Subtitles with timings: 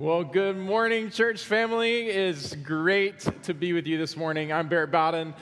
[0.00, 2.06] Well, good morning, church family.
[2.06, 4.52] It's great to be with you this morning.
[4.52, 5.34] I'm Barrett Bowden,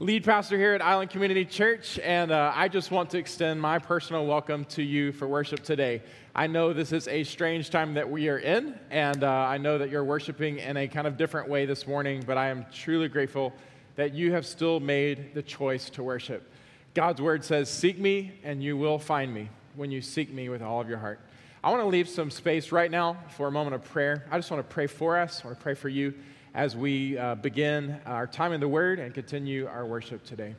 [0.00, 3.78] lead pastor here at Island Community Church, and uh, I just want to extend my
[3.78, 6.02] personal welcome to you for worship today.
[6.34, 9.78] I know this is a strange time that we are in, and uh, I know
[9.78, 13.08] that you're worshiping in a kind of different way this morning, but I am truly
[13.08, 13.54] grateful
[13.96, 16.52] that you have still made the choice to worship.
[16.92, 20.60] God's word says, Seek me, and you will find me when you seek me with
[20.60, 21.18] all of your heart.
[21.64, 24.26] I want to leave some space right now for a moment of prayer.
[24.32, 25.42] I just want to pray for us.
[25.42, 26.12] I want to pray for you
[26.54, 30.56] as we uh, begin our time in the Word and continue our worship today.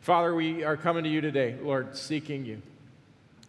[0.00, 2.62] Father, we are coming to you today, Lord, seeking you.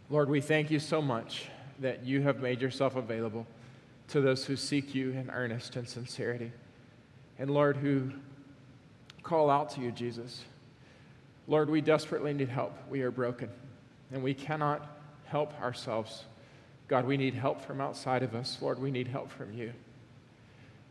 [0.10, 1.46] Lord, we thank you so much
[1.80, 3.48] that you have made yourself available
[4.10, 6.52] to those who seek you in earnest and sincerity.
[7.40, 8.12] And Lord, who
[9.24, 10.44] call out to you, Jesus.
[11.48, 12.78] Lord, we desperately need help.
[12.90, 13.48] We are broken,
[14.12, 14.86] and we cannot
[15.28, 16.26] help ourselves.
[16.88, 18.58] God, we need help from outside of us.
[18.62, 19.74] Lord, we need help from you.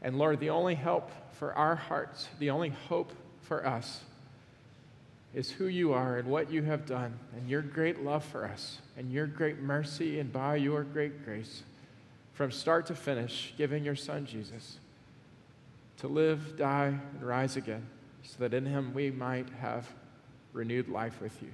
[0.03, 4.03] And Lord, the only help for our hearts, the only hope for us,
[5.35, 8.79] is who you are and what you have done, and your great love for us,
[8.97, 11.63] and your great mercy, and by your great grace,
[12.33, 14.79] from start to finish, giving your Son Jesus
[15.99, 17.87] to live, die, and rise again,
[18.23, 19.87] so that in him we might have
[20.53, 21.53] renewed life with you.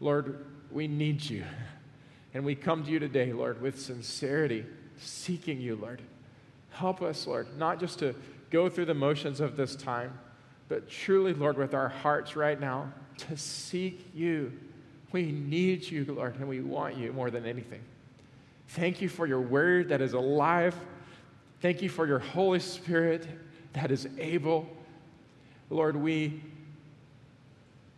[0.00, 1.44] Lord, we need you.
[2.34, 4.64] And we come to you today, Lord, with sincerity,
[4.98, 6.00] seeking you, Lord.
[6.70, 8.14] Help us, Lord, not just to
[8.50, 10.18] go through the motions of this time,
[10.68, 14.52] but truly, Lord, with our hearts right now, to seek you.
[15.12, 17.82] We need you, Lord, and we want you more than anything.
[18.68, 20.74] Thank you for your word that is alive.
[21.60, 23.26] Thank you for your Holy Spirit
[23.74, 24.66] that is able.
[25.68, 26.42] Lord, we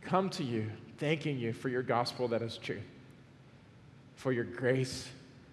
[0.02, 2.80] come to you thanking you for your gospel that is true
[4.16, 5.08] for your grace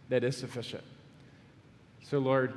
[0.09, 0.83] that is sufficient.
[2.03, 2.53] So, Lord,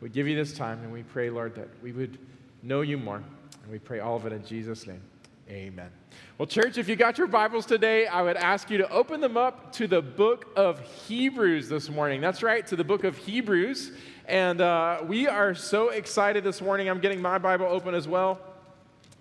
[0.00, 2.18] we give you this time and we pray, Lord, that we would
[2.62, 3.22] know you more.
[3.62, 5.02] And we pray all of it in Jesus' name.
[5.48, 5.90] Amen.
[6.38, 9.36] Well, church, if you got your Bibles today, I would ask you to open them
[9.36, 12.20] up to the book of Hebrews this morning.
[12.20, 13.92] That's right, to the book of Hebrews.
[14.26, 16.88] And uh, we are so excited this morning.
[16.88, 18.40] I'm getting my Bible open as well.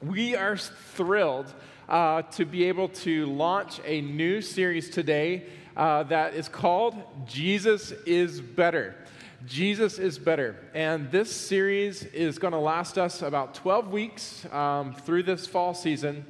[0.02, 1.54] We are thrilled
[1.90, 5.44] uh, to be able to launch a new series today
[5.76, 6.96] uh, that is called
[7.26, 8.96] Jesus is Better.
[9.46, 10.56] Jesus is Better.
[10.74, 15.74] And this series is going to last us about 12 weeks um, through this fall
[15.74, 16.26] season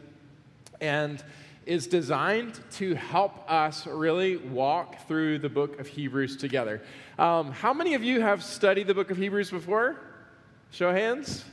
[0.80, 1.24] and
[1.66, 6.82] is designed to help us really walk through the book of Hebrews together.
[7.20, 10.00] Um, how many of you have studied the book of Hebrews before?
[10.72, 11.46] Show of hands.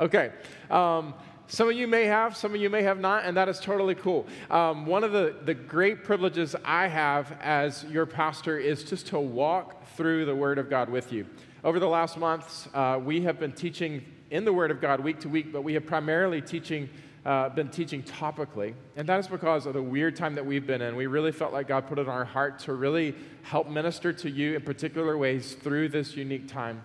[0.00, 0.32] Okay.
[0.70, 1.14] Um,
[1.50, 3.96] some of you may have, some of you may have not, and that is totally
[3.96, 4.24] cool.
[4.50, 9.18] Um, one of the, the great privileges I have as your pastor is just to
[9.18, 11.26] walk through the Word of God with you.
[11.64, 15.18] Over the last months, uh, we have been teaching in the Word of God week
[15.20, 16.88] to week, but we have primarily teaching,
[17.26, 18.74] uh, been teaching topically.
[18.94, 20.94] And that is because of the weird time that we've been in.
[20.94, 23.12] We really felt like God put it on our heart to really
[23.42, 26.84] help minister to you in particular ways through this unique time.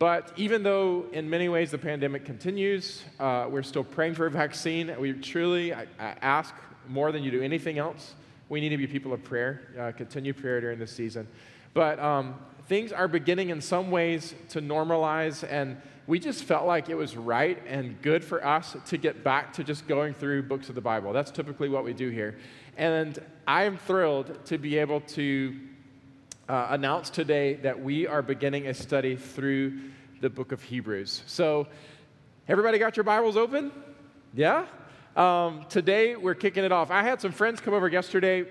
[0.00, 4.30] But even though in many ways the pandemic continues, uh, we're still praying for a
[4.30, 4.90] vaccine.
[4.98, 6.54] We truly I, I ask
[6.88, 8.14] more than you do anything else.
[8.48, 11.28] We need to be people of prayer, uh, continue prayer during this season.
[11.74, 12.34] But um,
[12.66, 17.14] things are beginning in some ways to normalize, and we just felt like it was
[17.14, 20.80] right and good for us to get back to just going through books of the
[20.80, 21.12] Bible.
[21.12, 22.38] That's typically what we do here.
[22.78, 25.54] And I am thrilled to be able to
[26.50, 29.78] uh, announce today that we are beginning a study through
[30.20, 31.22] the book of Hebrews.
[31.28, 31.68] So,
[32.48, 33.70] everybody got your Bibles open?
[34.34, 34.66] Yeah?
[35.14, 36.90] Um, today we're kicking it off.
[36.90, 38.46] I had some friends come over yesterday.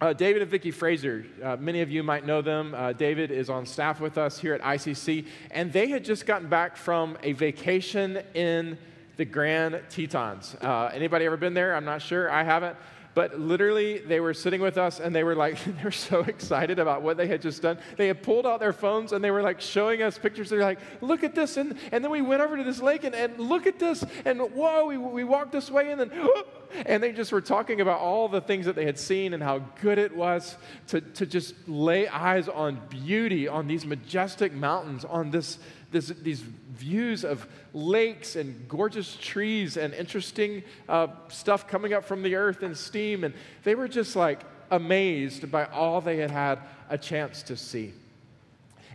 [0.00, 2.74] Uh, David and Vicki Fraser, uh, many of you might know them.
[2.74, 6.48] Uh, David is on staff with us here at ICC, and they had just gotten
[6.48, 8.78] back from a vacation in
[9.18, 10.56] the Grand Tetons.
[10.62, 11.76] Uh, anybody ever been there?
[11.76, 12.30] I'm not sure.
[12.30, 12.78] I haven't.
[13.12, 16.78] But literally, they were sitting with us and they were like, they were so excited
[16.78, 17.78] about what they had just done.
[17.96, 20.50] They had pulled out their phones and they were like showing us pictures.
[20.50, 21.56] They're like, look at this.
[21.56, 24.04] And, and then we went over to this lake and, and look at this.
[24.24, 26.28] And whoa, we, we walked this way and then,
[26.86, 29.58] and they just were talking about all the things that they had seen and how
[29.80, 30.56] good it was
[30.88, 35.58] to, to just lay eyes on beauty, on these majestic mountains, on this,
[35.90, 42.22] this, these views of lakes and gorgeous trees and interesting uh, stuff coming up from
[42.22, 43.24] the earth and steam.
[43.24, 43.34] And
[43.64, 44.40] they were just like
[44.70, 47.92] amazed by all they had had a chance to see.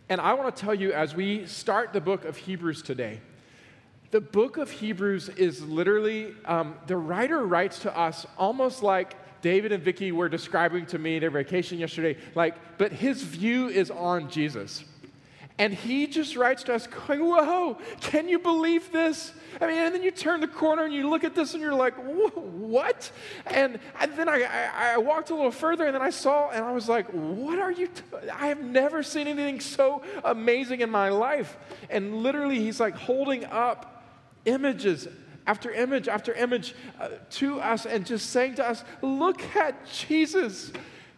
[0.07, 3.19] And I want to tell you as we start the book of Hebrews today,
[4.11, 9.71] the book of Hebrews is literally, um, the writer writes to us almost like David
[9.71, 14.29] and Vicki were describing to me their vacation yesterday, like, but his view is on
[14.29, 14.83] Jesus.
[15.57, 19.31] And he just writes to us, going, Whoa, can you believe this?
[19.61, 21.73] I mean, and then you turn the corner and you look at this and you're
[21.73, 23.09] like, What?
[23.45, 26.65] And, and then I, I, I, walked a little further and then I saw and
[26.65, 27.87] I was like, What are you?
[27.87, 31.55] T- I have never seen anything so amazing in my life.
[31.89, 34.03] And literally, he's like holding up
[34.43, 35.07] images
[35.47, 40.73] after image after image uh, to us and just saying to us, Look at Jesus.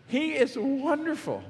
[0.06, 1.44] He is wonderful.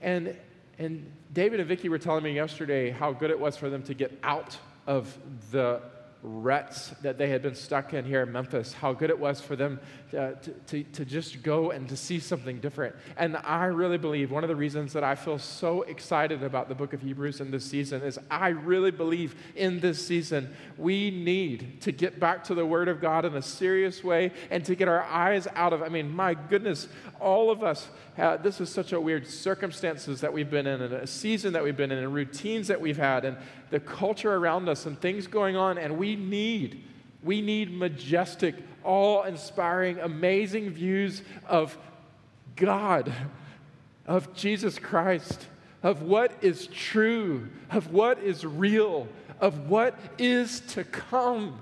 [0.00, 0.34] And,
[0.78, 3.94] and David and Vicky were telling me yesterday how good it was for them to
[3.94, 5.16] get out of
[5.52, 5.80] the
[6.22, 9.56] ruts that they had been stuck in here in Memphis, how good it was for
[9.56, 9.80] them
[10.12, 12.94] uh, to, to, to, just go and to see something different.
[13.16, 16.74] And I really believe one of the reasons that I feel so excited about the
[16.74, 21.80] book of Hebrews in this season is I really believe in this season we need
[21.82, 24.88] to get back to the Word of God in a serious way and to get
[24.88, 26.88] our eyes out of, I mean, my goodness,
[27.18, 27.88] all of us,
[28.18, 31.62] uh, this is such a weird circumstances that we've been in and a season that
[31.62, 33.36] we've been in and routines that we've had and
[33.70, 36.84] the culture around us and things going on, and we need,
[37.22, 41.76] we need majestic, awe inspiring, amazing views of
[42.56, 43.12] God,
[44.06, 45.46] of Jesus Christ,
[45.82, 49.08] of what is true, of what is real,
[49.40, 51.58] of what is to come.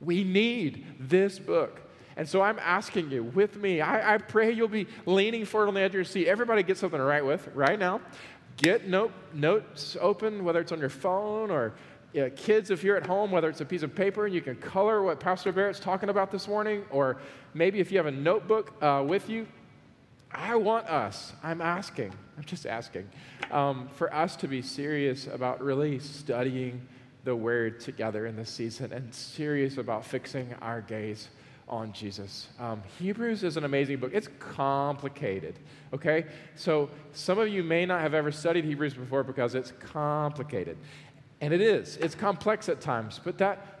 [0.00, 1.80] We need this book.
[2.16, 5.74] And so I'm asking you with me, I, I, pray you'll be leaning forward on
[5.74, 6.26] the edge of your seat.
[6.26, 8.00] Everybody get something to write with right now
[8.58, 11.72] get note, notes open, whether it's on your phone or
[12.36, 15.02] kids, if you're at home, whether it's a piece of paper and you can color
[15.02, 17.18] what Pastor Barrett's talking about this morning, or
[17.54, 19.46] maybe if you have a notebook uh, with you,
[20.30, 23.08] I want us, I'm asking, I'm just asking,
[23.50, 26.86] um, for us to be serious about really studying
[27.24, 31.28] the Word together in this season and serious about fixing our gaze
[31.68, 32.48] on Jesus.
[32.58, 34.10] Um, Hebrews is an amazing book.
[34.14, 35.58] It's complicated,
[35.92, 36.26] okay?
[36.54, 40.76] So some of you may not have ever studied Hebrews before because it's complicated.
[41.40, 41.96] And it is.
[41.98, 43.78] It's complex at times, but that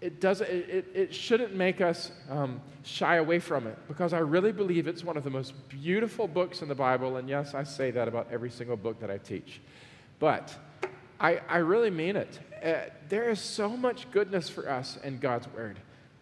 [0.00, 4.52] it doesn't it, it, shouldn't make us um, shy away from it because I really
[4.52, 7.16] believe it's one of the most beautiful books in the Bible.
[7.16, 9.60] And yes, I say that about every single book that I teach.
[10.18, 10.54] But
[11.18, 12.38] I, I really mean it.
[12.62, 15.78] Uh, there is so much goodness for us in God's Word.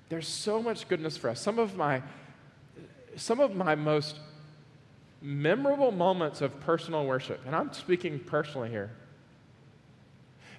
[0.09, 1.41] There's so much goodness for us.
[1.41, 2.03] Some of my,
[3.17, 4.19] some of my most
[5.23, 8.91] memorable moments of personal worship, and I'm speaking personally here.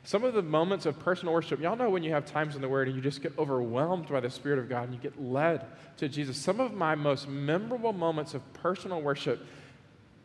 [0.04, 2.70] Some of the moments of personal worship, y'all know when you have times in the
[2.70, 5.66] Word and you just get overwhelmed by the Spirit of God and you get led
[5.98, 6.38] to Jesus.
[6.38, 9.44] Some of my most memorable moments of personal worship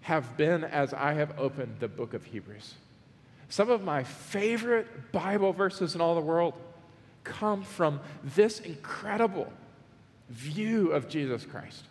[0.03, 2.75] have been as I have opened the book of Hebrews.
[3.49, 6.55] Some of my favorite Bible verses in all the world
[7.25, 9.53] come from this incredible
[10.29, 11.85] view of Jesus Christ.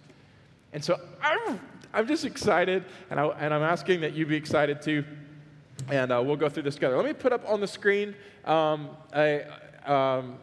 [0.73, 1.59] And so I'm,
[1.93, 5.03] I'm just excited, and, I, and I'm asking that you be excited too.
[5.89, 6.95] And uh, we'll go through this together.
[6.95, 8.13] Let me put up on the screen
[8.45, 9.45] um, a
[9.85, 10.37] um,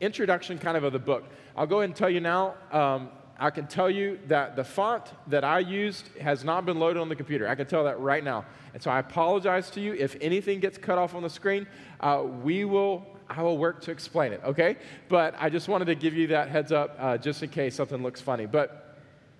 [0.00, 1.24] introduction kind of of the book.
[1.56, 2.54] I'll go ahead and tell you now.
[2.72, 7.00] Um, I can tell you that the font that I used has not been loaded
[7.00, 7.46] on the computer.
[7.48, 8.44] I can tell that right now.
[8.74, 11.66] And so I apologize to you if anything gets cut off on the screen.
[12.00, 14.76] Uh, we will I will work to explain it, okay?
[15.08, 18.02] But I just wanted to give you that heads up uh, just in case something
[18.02, 18.46] looks funny.
[18.46, 18.96] But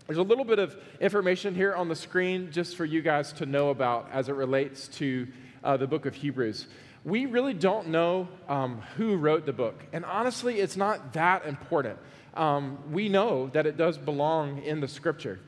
[0.06, 3.46] there's a little bit of information here on the screen just for you guys to
[3.46, 5.26] know about as it relates to
[5.62, 6.66] uh, the book of Hebrews.
[7.04, 11.99] We really don't know um, who wrote the book, and honestly, it's not that important.
[12.35, 15.40] Um, we know that it does belong in the scripture.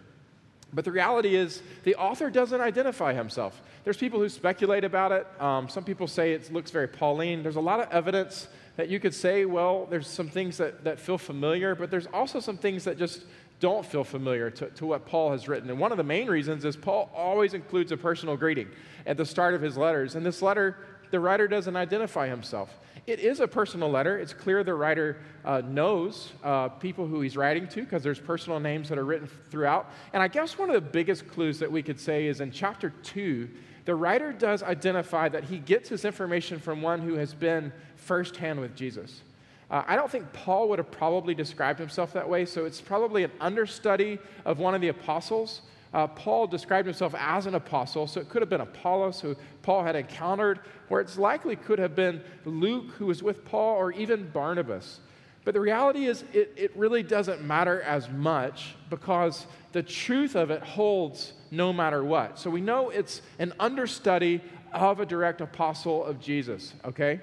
[0.72, 3.60] But the reality is, the author doesn't identify himself.
[3.84, 5.26] There's people who speculate about it.
[5.40, 7.42] Um, some people say it looks very Pauline.
[7.42, 8.46] There's a lot of evidence
[8.76, 12.40] that you could say, well, there's some things that, that feel familiar, but there's also
[12.40, 13.24] some things that just
[13.58, 15.68] don't feel familiar to, to what Paul has written.
[15.70, 18.68] And one of the main reasons is Paul always includes a personal greeting
[19.06, 20.14] at the start of his letters.
[20.14, 20.78] And this letter,
[21.10, 22.74] the writer doesn't identify himself.
[23.06, 24.18] It is a personal letter.
[24.18, 28.60] It's clear the writer uh, knows uh, people who he's writing to because there's personal
[28.60, 29.90] names that are written throughout.
[30.12, 32.90] And I guess one of the biggest clues that we could say is in chapter
[32.90, 33.48] 2,
[33.84, 38.60] the writer does identify that he gets his information from one who has been firsthand
[38.60, 39.22] with Jesus.
[39.70, 43.24] Uh, I don't think Paul would have probably described himself that way, so it's probably
[43.24, 45.62] an understudy of one of the apostles.
[45.92, 49.82] Uh, Paul described himself as an apostle, so it could have been Apollos, who Paul
[49.82, 54.30] had encountered, or it's likely could have been Luke, who was with Paul, or even
[54.30, 55.00] Barnabas.
[55.44, 60.50] But the reality is, it, it really doesn't matter as much because the truth of
[60.50, 62.38] it holds no matter what.
[62.38, 64.42] So we know it's an understudy
[64.72, 67.20] of a direct apostle of Jesus, okay?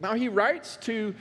[0.00, 1.14] Now he writes to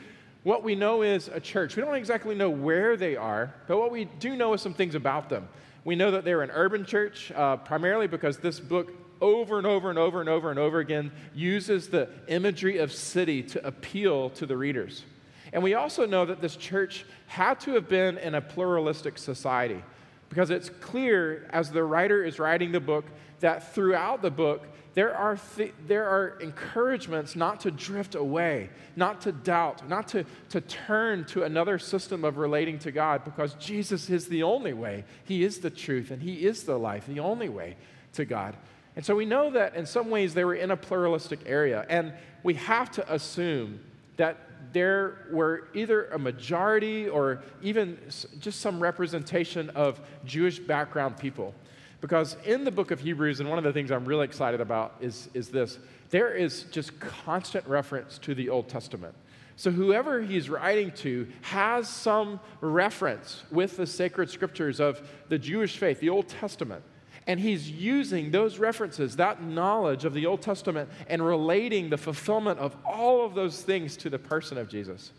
[0.44, 1.76] what we know is a church.
[1.76, 4.96] We don't exactly know where they are, but what we do know is some things
[4.96, 5.48] about them.
[5.86, 9.90] We know that they're an urban church, uh, primarily because this book over and over
[9.90, 14.46] and over and over and over again uses the imagery of city to appeal to
[14.46, 15.04] the readers.
[15.52, 19.84] And we also know that this church had to have been in a pluralistic society
[20.30, 23.06] because it's clear as the writer is writing the book
[23.40, 29.22] that throughout the book, there are, th- there are encouragements not to drift away, not
[29.22, 34.10] to doubt, not to, to turn to another system of relating to God because Jesus
[34.10, 35.04] is the only way.
[35.24, 37.76] He is the truth and He is the life, the only way
[38.14, 38.56] to God.
[38.96, 41.86] And so we know that in some ways they were in a pluralistic area.
[41.90, 43.80] And we have to assume
[44.18, 44.38] that
[44.74, 47.98] there were either a majority or even
[48.40, 51.56] just some representation of Jewish background people.
[52.04, 54.94] Because in the book of Hebrews, and one of the things I'm really excited about
[55.00, 55.80] is, is this
[56.10, 59.16] there is just constant reference to the Old Testament.
[59.56, 65.78] So, whoever he's writing to has some reference with the sacred scriptures of the Jewish
[65.78, 66.84] faith, the Old Testament.
[67.26, 72.60] And he's using those references, that knowledge of the Old Testament, and relating the fulfillment
[72.60, 75.14] of all of those things to the person of Jesus.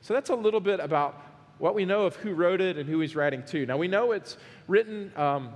[0.00, 1.22] So, that's a little bit about
[1.58, 3.66] what we know of who wrote it and who he's writing to.
[3.66, 5.12] Now, we know it's written.
[5.16, 5.52] Um,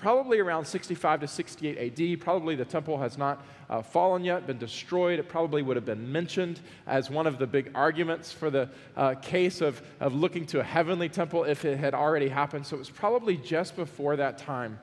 [0.00, 2.20] probably around 65 to 68 AD.
[2.20, 5.18] Probably the temple has not uh, fallen yet, been destroyed.
[5.18, 9.14] It probably would have been mentioned as one of the big arguments for the uh,
[9.16, 12.66] case of, of looking to a heavenly temple if it had already happened.
[12.66, 14.80] So it was probably just before that time.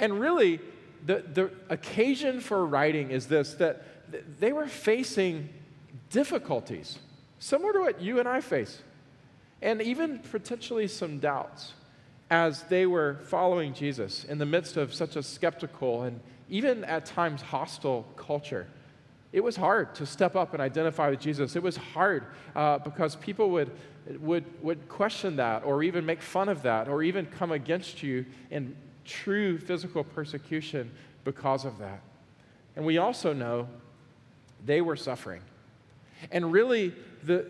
[0.00, 0.60] And really,
[1.06, 3.84] the, the occasion for writing is this that
[4.40, 5.48] they were facing
[6.10, 6.98] difficulties,
[7.38, 8.82] similar to what you and I face,
[9.62, 11.74] and even potentially some doubts
[12.30, 17.06] as they were following Jesus in the midst of such a skeptical and even at
[17.06, 18.66] times hostile culture.
[19.32, 21.54] It was hard to step up and identify with Jesus.
[21.54, 22.24] It was hard
[22.56, 23.70] uh, because people would,
[24.20, 28.24] would, would question that or even make fun of that or even come against you
[28.50, 30.90] in true physical persecution
[31.24, 32.00] because of that.
[32.76, 33.68] And we also know
[34.64, 35.42] they were suffering.
[36.30, 37.46] And really, the,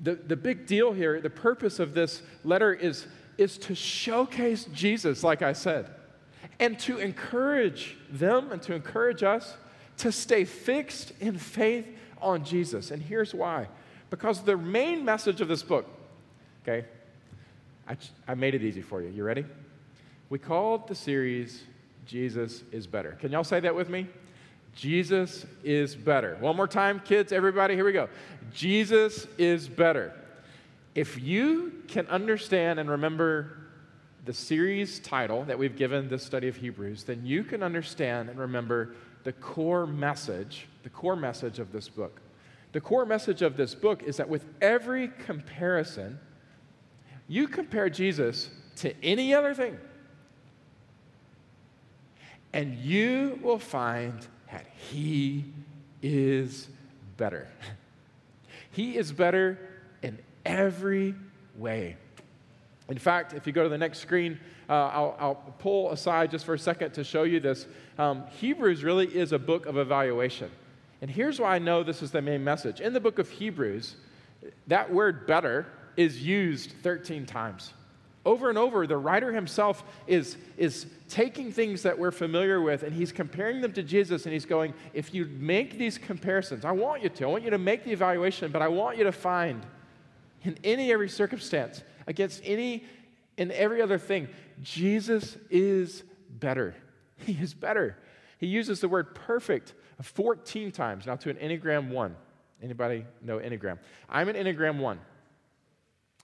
[0.00, 3.06] the, the big deal here, the purpose of this letter is
[3.38, 5.88] is to showcase Jesus, like I said,
[6.58, 9.56] and to encourage them and to encourage us
[9.98, 11.86] to stay fixed in faith
[12.20, 12.90] on Jesus.
[12.90, 13.68] And here's why
[14.10, 15.86] because the main message of this book,
[16.62, 16.86] okay,
[17.86, 19.10] I, I made it easy for you.
[19.10, 19.44] You ready?
[20.30, 21.62] We called the series
[22.06, 23.12] Jesus is Better.
[23.20, 24.06] Can y'all say that with me?
[24.74, 26.36] Jesus is better.
[26.40, 28.08] One more time, kids, everybody, here we go.
[28.54, 30.14] Jesus is better.
[30.94, 33.58] If you can understand and remember
[34.24, 38.38] the series title that we've given this study of Hebrews, then you can understand and
[38.38, 42.20] remember the core message, the core message of this book.
[42.72, 46.18] The core message of this book is that with every comparison,
[47.26, 49.78] you compare Jesus to any other thing,
[52.52, 55.44] and you will find that he
[56.02, 56.68] is
[57.16, 57.48] better.
[58.70, 59.58] he is better
[60.02, 60.18] in
[60.48, 61.14] every
[61.56, 61.96] way.
[62.88, 66.44] In fact, if you go to the next screen, uh, I'll, I'll, pull aside just
[66.44, 67.66] for a second to show you this.
[67.98, 70.50] Um, Hebrews really is a book of evaluation.
[71.02, 72.80] And here's why I know this is the main message.
[72.80, 73.96] In the book of Hebrews,
[74.66, 77.72] that word better is used 13 times.
[78.24, 82.92] Over and over, the writer himself is, is taking things that we're familiar with and
[82.92, 87.02] he's comparing them to Jesus and he's going, if you make these comparisons, I want
[87.02, 89.64] you to, I want you to make the evaluation, but I want you to find
[90.44, 92.84] in any every circumstance, against any
[93.36, 94.28] and every other thing,
[94.62, 96.74] Jesus is better.
[97.20, 97.98] He is better.
[98.38, 102.14] He uses the word perfect 14 times now to an Enneagram 1.
[102.62, 103.78] Anybody know Enneagram?
[104.08, 105.00] I'm an Enneagram 1.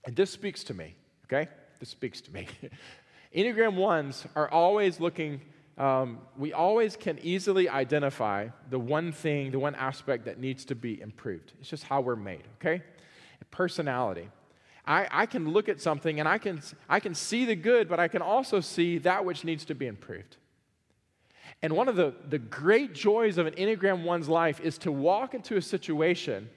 [0.05, 0.95] And this speaks to me,
[1.25, 1.49] okay?
[1.81, 2.47] This speaks to me.
[3.35, 5.41] Enneagram 1s are always looking,
[5.77, 10.75] um, we always can easily identify the one thing, the one aspect that needs to
[10.75, 11.51] be improved.
[11.59, 12.81] It's just how we're made, okay?
[13.51, 14.29] Personality.
[14.87, 17.99] I, I can look at something and I can, I can see the good, but
[17.99, 20.37] I can also see that which needs to be improved.
[21.61, 25.33] And one of the, the great joys of an Enneagram 1's life is to walk
[25.33, 26.49] into a situation,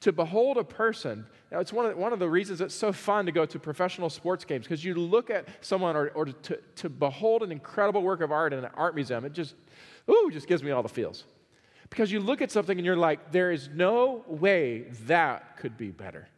[0.00, 1.26] to behold a person.
[1.50, 4.10] Now, it's one of, one of the reasons it's so fun to go to professional
[4.10, 8.20] sports games because you look at someone or, or to, to behold an incredible work
[8.20, 9.24] of art in an art museum.
[9.24, 9.54] It just,
[10.08, 11.24] ooh, just gives me all the feels.
[11.90, 15.90] Because you look at something and you're like, there is no way that could be
[15.90, 16.28] better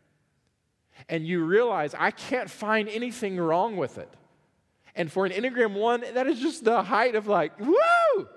[1.09, 4.13] and you realize I can't find anything wrong with it.
[4.95, 8.29] And for an Enneagram 1, that is just the height of like, woo!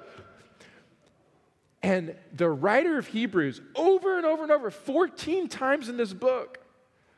[1.84, 6.60] And the writer of Hebrews, over and over and over, 14 times in this book,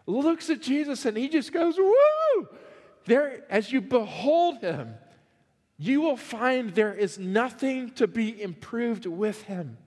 [0.05, 2.49] looks at Jesus and he just goes, woo!
[3.05, 4.93] There, as you behold him,
[5.77, 9.77] you will find there is nothing to be improved with him.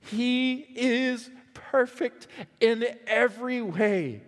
[0.00, 2.26] He is perfect
[2.60, 4.22] in every way.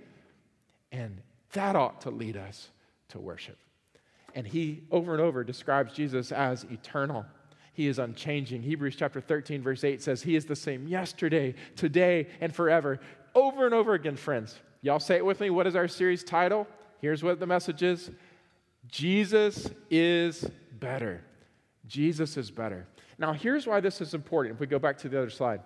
[0.92, 1.20] And
[1.52, 2.70] that ought to lead us
[3.08, 3.58] to worship.
[4.34, 7.24] And he, over and over, describes Jesus as eternal.
[7.72, 8.62] He is unchanging.
[8.62, 13.00] Hebrews chapter 13, verse 8 says, He is the same yesterday, today, and forever.
[13.34, 14.58] Over and over again, friends.
[14.82, 15.50] Y'all say it with me.
[15.50, 16.66] What is our series title?
[17.00, 18.10] Here's what the message is
[18.88, 21.22] Jesus is better.
[21.86, 22.86] Jesus is better.
[23.18, 24.54] Now, here's why this is important.
[24.54, 25.60] If we go back to the other slide,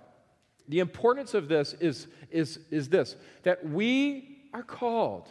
[0.68, 5.28] the importance of this is, is, is this that we are called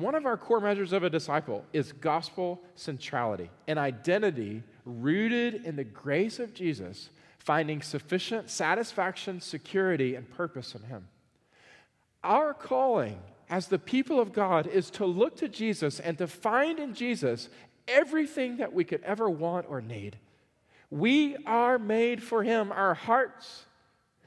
[0.00, 5.76] one of our core measures of a disciple is gospel centrality, an identity rooted in
[5.76, 11.06] the grace of Jesus, finding sufficient satisfaction, security, and purpose in Him.
[12.24, 13.18] Our calling
[13.50, 17.50] as the people of God is to look to Jesus and to find in Jesus
[17.86, 20.16] everything that we could ever want or need.
[20.88, 23.66] We are made for Him, our hearts,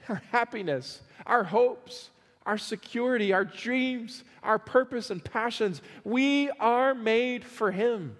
[0.07, 2.11] our happiness, our hopes,
[2.45, 5.81] our security, our dreams, our purpose and passions.
[6.03, 8.15] We are made for Him.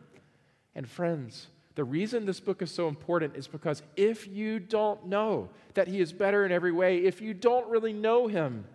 [0.75, 5.49] And friends, the reason this book is so important is because if you don't know
[5.73, 8.65] that He is better in every way, if you don't really know Him,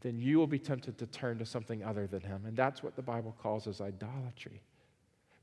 [0.00, 2.44] then you will be tempted to turn to something other than Him.
[2.46, 4.62] And that's what the Bible calls as idolatry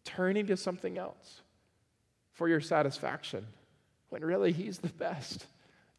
[0.04, 1.42] turning to something else
[2.34, 3.46] for your satisfaction
[4.10, 5.46] when really He's the best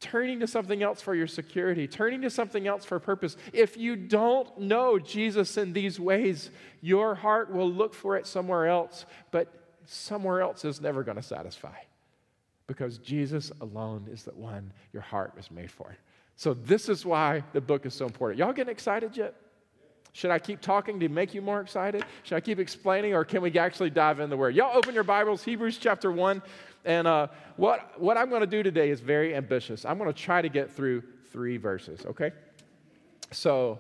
[0.04, 3.38] turning to something else for your security, turning to something else for purpose.
[3.54, 6.50] If you don't know Jesus in these ways,
[6.82, 9.48] your heart will look for it somewhere else, but
[9.86, 11.74] somewhere else is never going to satisfy
[12.66, 15.96] because Jesus alone is the one your heart was made for.
[16.36, 18.38] So, this is why the book is so important.
[18.38, 19.34] Y'all getting excited yet?
[20.12, 22.04] Should I keep talking to make you more excited?
[22.24, 24.54] Should I keep explaining, or can we actually dive in the word?
[24.54, 26.42] Y'all open your Bibles, Hebrews chapter 1.
[26.84, 29.84] And uh, what, what I'm going to do today is very ambitious.
[29.84, 32.32] I'm going to try to get through three verses, okay?
[33.30, 33.78] So,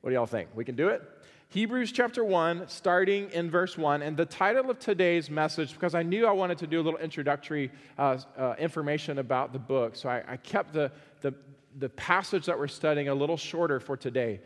[0.00, 0.50] what do y'all think?
[0.54, 1.02] We can do it?
[1.48, 4.02] Hebrews chapter 1, starting in verse 1.
[4.02, 6.98] And the title of today's message, because I knew I wanted to do a little
[6.98, 11.32] introductory uh, uh, information about the book, so I, I kept the, the,
[11.78, 14.40] the passage that we're studying a little shorter for today.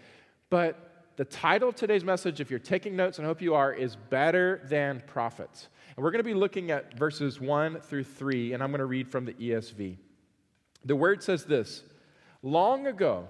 [0.50, 3.72] But the title of today's message, if you're taking notes, and I hope you are,
[3.72, 5.68] is Better Than Prophets.
[5.98, 8.84] And we're going to be looking at verses 1 through 3, and I'm going to
[8.84, 9.96] read from the ESV.
[10.84, 11.82] The word says this
[12.40, 13.26] Long ago,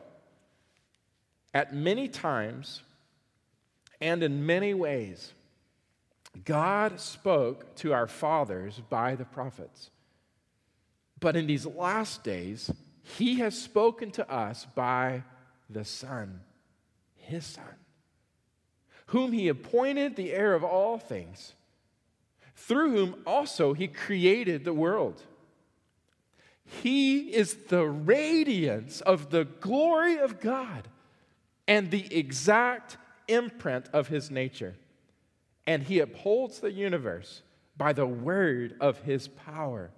[1.55, 2.83] at many times
[4.03, 5.33] and in many ways,
[6.45, 9.89] God spoke to our fathers by the prophets.
[11.21, 12.71] But in these last days,
[13.03, 15.23] He has spoken to us by
[15.71, 16.41] the Son,
[17.17, 17.65] His Son,
[19.07, 21.55] whom He appointed the heir of all things
[22.59, 25.23] through whom also he created the world.
[26.65, 30.89] He is the radiance of the glory of God
[31.67, 34.75] and the exact imprint of his nature.
[35.67, 37.43] And he upholds the universe
[37.77, 39.91] by the word of his power.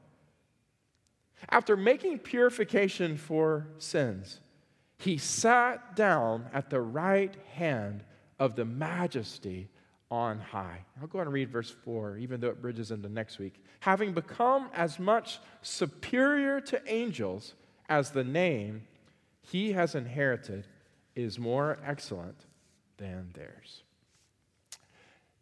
[1.49, 4.40] After making purification for sins,
[4.99, 8.05] he sat down at the right hand
[8.38, 9.69] of the majesty
[10.11, 10.85] on high.
[11.01, 13.62] I'll go and read verse 4, even though it bridges into next week.
[13.81, 17.55] Having become as much superior to angels
[17.88, 18.83] as the name
[19.42, 20.66] he has inherited
[21.14, 22.46] is more excellent
[22.96, 23.83] than theirs.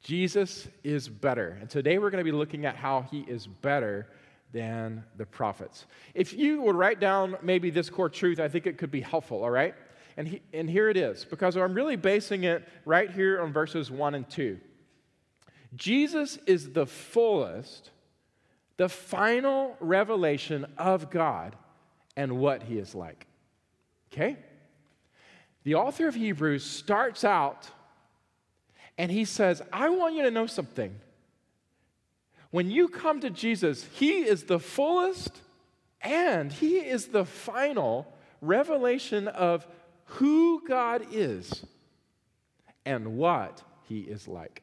[0.03, 1.59] Jesus is better.
[1.61, 4.07] And today we're going to be looking at how he is better
[4.53, 5.87] than the prophets.
[6.15, 9.43] If you would write down maybe this core truth, I think it could be helpful,
[9.43, 9.75] all right?
[10.19, 13.89] And, he, and here it is, because I'm really basing it right here on verses
[13.89, 14.59] 1 and 2.
[15.77, 17.93] Jesus is the fullest,
[18.79, 21.55] the final revelation of God
[22.17, 23.29] and what he is like.
[24.13, 24.37] Okay?
[25.63, 27.71] The author of Hebrews starts out
[28.99, 30.97] and he says, I want you to know something.
[32.51, 35.43] When you come to Jesus, he is the fullest
[36.01, 39.65] and he is the final revelation of
[40.09, 41.64] who God is
[42.85, 44.62] and what he is like.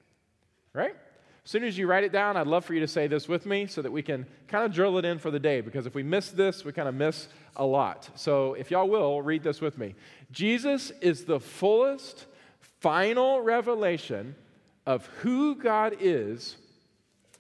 [0.73, 0.95] Right?
[1.43, 3.45] As soon as you write it down, I'd love for you to say this with
[3.45, 5.93] me so that we can kind of drill it in for the day because if
[5.93, 8.10] we miss this, we kind of miss a lot.
[8.15, 9.93] So if y'all will, read this with me.
[10.31, 12.25] Jesus is the fullest,
[12.79, 14.36] final revelation
[14.88, 16.58] of who God is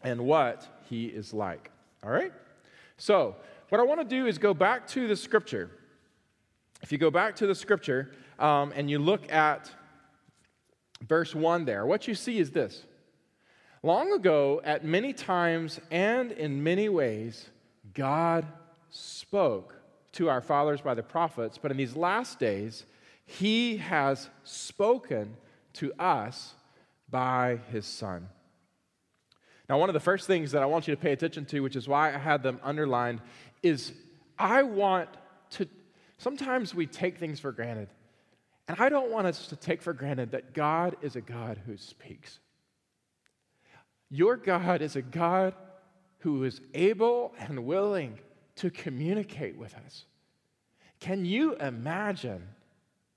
[0.03, 1.71] and what he is like.
[2.03, 2.31] All right?
[2.97, 3.35] So,
[3.69, 5.71] what I want to do is go back to the scripture
[6.85, 9.71] if you go back to the scripture um, and you look at
[11.01, 12.83] verse 1 there, what you see is this
[13.81, 17.49] Long ago, at many times and in many ways,
[17.95, 18.45] God
[18.91, 19.73] spoke
[20.11, 22.85] to our fathers by the prophets, but in these last days,
[23.25, 25.37] He has spoken
[25.73, 26.53] to us
[27.09, 28.29] by His Son.
[29.67, 31.75] Now, one of the first things that I want you to pay attention to, which
[31.75, 33.21] is why I had them underlined,
[33.63, 33.91] is
[34.37, 35.09] I want
[35.53, 35.67] to.
[36.17, 37.89] Sometimes we take things for granted.
[38.67, 41.77] And I don't want us to take for granted that God is a God who
[41.77, 42.39] speaks.
[44.09, 45.53] Your God is a God
[46.19, 48.19] who is able and willing
[48.55, 50.05] to communicate with us.
[50.99, 52.47] Can you imagine?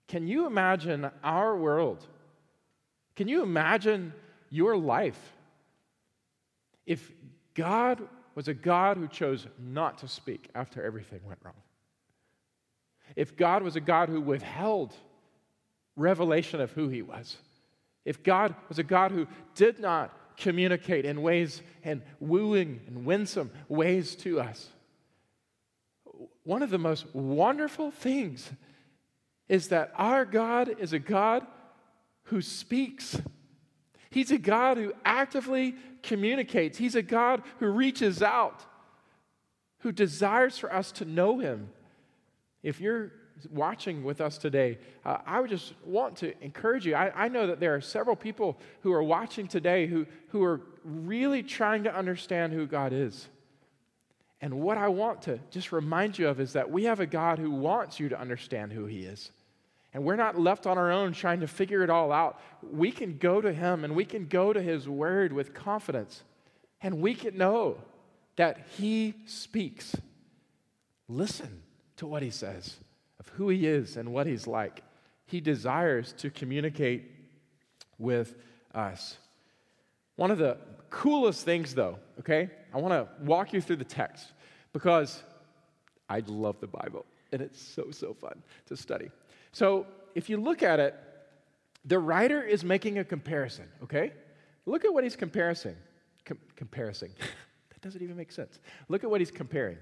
[0.08, 2.04] Can you imagine our world?
[3.16, 4.12] Can you imagine
[4.50, 5.32] your life
[6.86, 7.12] if
[7.54, 8.02] God
[8.34, 11.54] was a God who chose not to speak after everything went wrong?
[13.18, 14.94] If God was a God who withheld
[15.96, 17.36] revelation of who he was,
[18.04, 19.26] if God was a God who
[19.56, 24.68] did not communicate in ways and wooing and winsome ways to us.
[26.44, 28.52] One of the most wonderful things
[29.48, 31.44] is that our God is a God
[32.26, 33.20] who speaks.
[34.10, 36.78] He's a God who actively communicates.
[36.78, 38.64] He's a God who reaches out,
[39.80, 41.70] who desires for us to know Him.
[42.62, 43.12] If you're
[43.50, 46.94] watching with us today, uh, I would just want to encourage you.
[46.94, 50.60] I, I know that there are several people who are watching today who, who are
[50.84, 53.28] really trying to understand who God is.
[54.40, 57.38] And what I want to just remind you of is that we have a God
[57.38, 59.30] who wants you to understand who He is.
[59.94, 62.40] And we're not left on our own trying to figure it all out.
[62.62, 66.22] We can go to Him and we can go to His Word with confidence.
[66.80, 67.78] And we can know
[68.36, 69.96] that He speaks.
[71.08, 71.62] Listen
[71.98, 72.76] to what He says
[73.20, 74.82] of who he is and what he's like.
[75.26, 77.10] He desires to communicate
[77.98, 78.34] with
[78.74, 79.18] us.
[80.16, 80.56] One of the
[80.90, 84.32] coolest things, though, okay, I want to walk you through the text
[84.72, 85.22] because
[86.08, 89.10] I love the Bible and it's so, so fun to study.
[89.52, 90.94] So if you look at it,
[91.84, 94.12] the writer is making a comparison, okay?
[94.66, 95.56] Look at what he's comparing.
[96.24, 96.94] Com- comparing.
[97.70, 98.58] that doesn't even make sense.
[98.88, 99.78] Look at what he's comparing.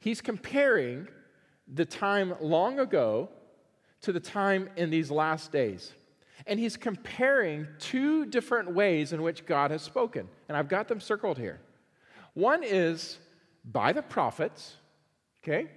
[0.00, 1.08] He's comparing
[1.72, 3.28] the time long ago
[4.02, 5.92] to the time in these last days.
[6.46, 10.26] And he's comparing two different ways in which God has spoken.
[10.48, 11.60] And I've got them circled here.
[12.32, 13.18] One is
[13.64, 14.74] by the prophets,
[15.42, 15.68] okay?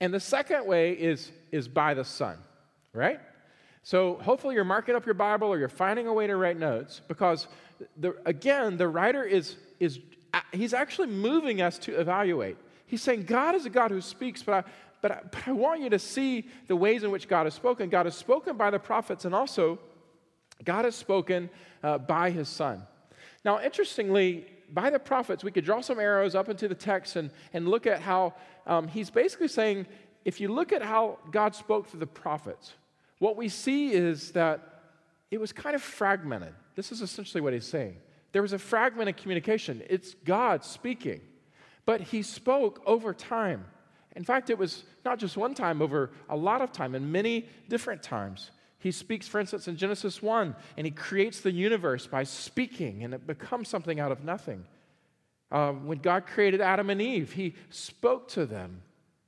[0.00, 2.36] And the second way is, is by the Son,
[2.92, 3.20] right?
[3.82, 7.00] So hopefully you're marking up your Bible or you're finding a way to write notes
[7.08, 7.46] because,
[7.96, 10.00] the, again, the writer is, is
[10.52, 12.58] he's actually moving us to evaluate.
[12.86, 14.70] He's saying God is a God who speaks, but I,
[15.02, 17.88] but I, but I want you to see the ways in which God has spoken.
[17.88, 19.78] God has spoken by the prophets, and also
[20.64, 21.50] God has spoken
[21.82, 22.82] uh, by his son.
[23.44, 27.30] Now, interestingly, by the prophets, we could draw some arrows up into the text and,
[27.52, 28.34] and look at how
[28.66, 29.86] um, he's basically saying
[30.24, 32.74] if you look at how God spoke through the prophets,
[33.18, 34.82] what we see is that
[35.30, 36.54] it was kind of fragmented.
[36.74, 37.96] This is essentially what he's saying.
[38.32, 39.82] There was a fragmented communication.
[39.88, 41.20] It's God speaking,
[41.86, 43.64] but he spoke over time.
[44.14, 47.48] In fact, it was not just one time, over a lot of time, and many
[47.68, 48.50] different times.
[48.78, 53.14] He speaks, for instance, in Genesis 1, and he creates the universe by speaking, and
[53.14, 54.64] it becomes something out of nothing.
[55.50, 58.82] Uh, when God created Adam and Eve, he spoke to them,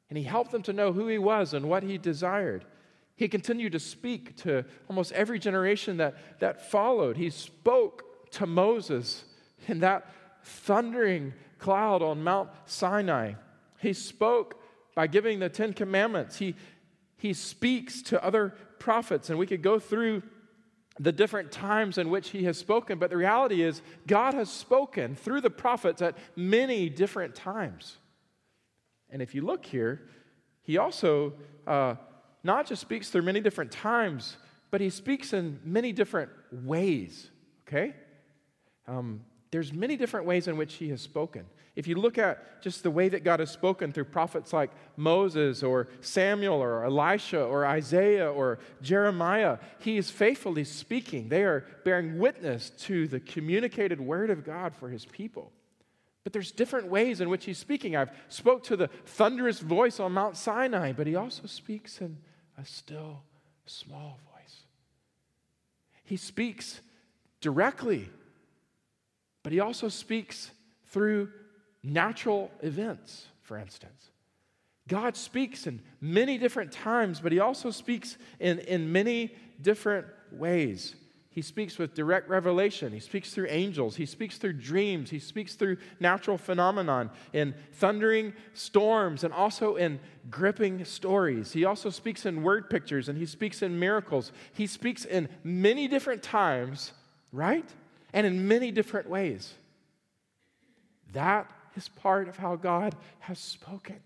[0.08, 2.64] and he helped them to know who he was and what he desired.
[3.14, 7.16] He continued to speak to almost every generation that, that followed.
[7.16, 9.24] He spoke to Moses
[9.66, 10.06] in that
[10.42, 13.34] thundering cloud on Mount Sinai.
[13.80, 14.60] He spoke
[14.94, 16.36] by giving the Ten Commandments.
[16.36, 16.54] He,
[17.16, 20.22] he speaks to other prophets, and we could go through
[21.00, 25.14] the different times in which he has spoken, but the reality is, God has spoken
[25.14, 27.98] through the prophets at many different times.
[29.10, 30.08] And if you look here,
[30.62, 31.34] he also
[31.66, 31.94] uh,
[32.42, 34.36] not just speaks through many different times,
[34.70, 37.30] but he speaks in many different ways,
[37.66, 37.94] okay?
[38.86, 41.46] Um, there's many different ways in which he has spoken.
[41.74, 45.62] If you look at just the way that God has spoken through prophets like Moses
[45.62, 51.28] or Samuel or Elisha or Isaiah or Jeremiah, he is faithfully speaking.
[51.28, 55.52] They are bearing witness to the communicated word of God for his people.
[56.24, 57.96] But there's different ways in which he's speaking.
[57.96, 62.18] I've spoke to the thunderous voice on Mount Sinai, but he also speaks in
[62.58, 63.22] a still
[63.66, 64.62] small voice.
[66.04, 66.80] He speaks
[67.40, 68.10] directly,
[69.48, 70.50] but he also speaks
[70.88, 71.30] through
[71.82, 74.10] natural events, for instance.
[74.86, 80.96] God speaks in many different times, but He also speaks in, in many different ways.
[81.30, 82.92] He speaks with direct revelation.
[82.92, 83.96] He speaks through angels.
[83.96, 85.08] He speaks through dreams.
[85.08, 91.52] He speaks through natural phenomenon in thundering storms and also in gripping stories.
[91.52, 94.30] He also speaks in word pictures and he speaks in miracles.
[94.52, 96.92] He speaks in many different times,
[97.32, 97.64] right?
[98.12, 99.52] And in many different ways.
[101.12, 104.00] That is part of how God has spoken.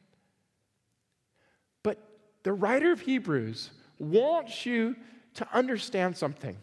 [1.82, 1.98] But
[2.42, 4.96] the writer of Hebrews wants you
[5.34, 6.56] to understand something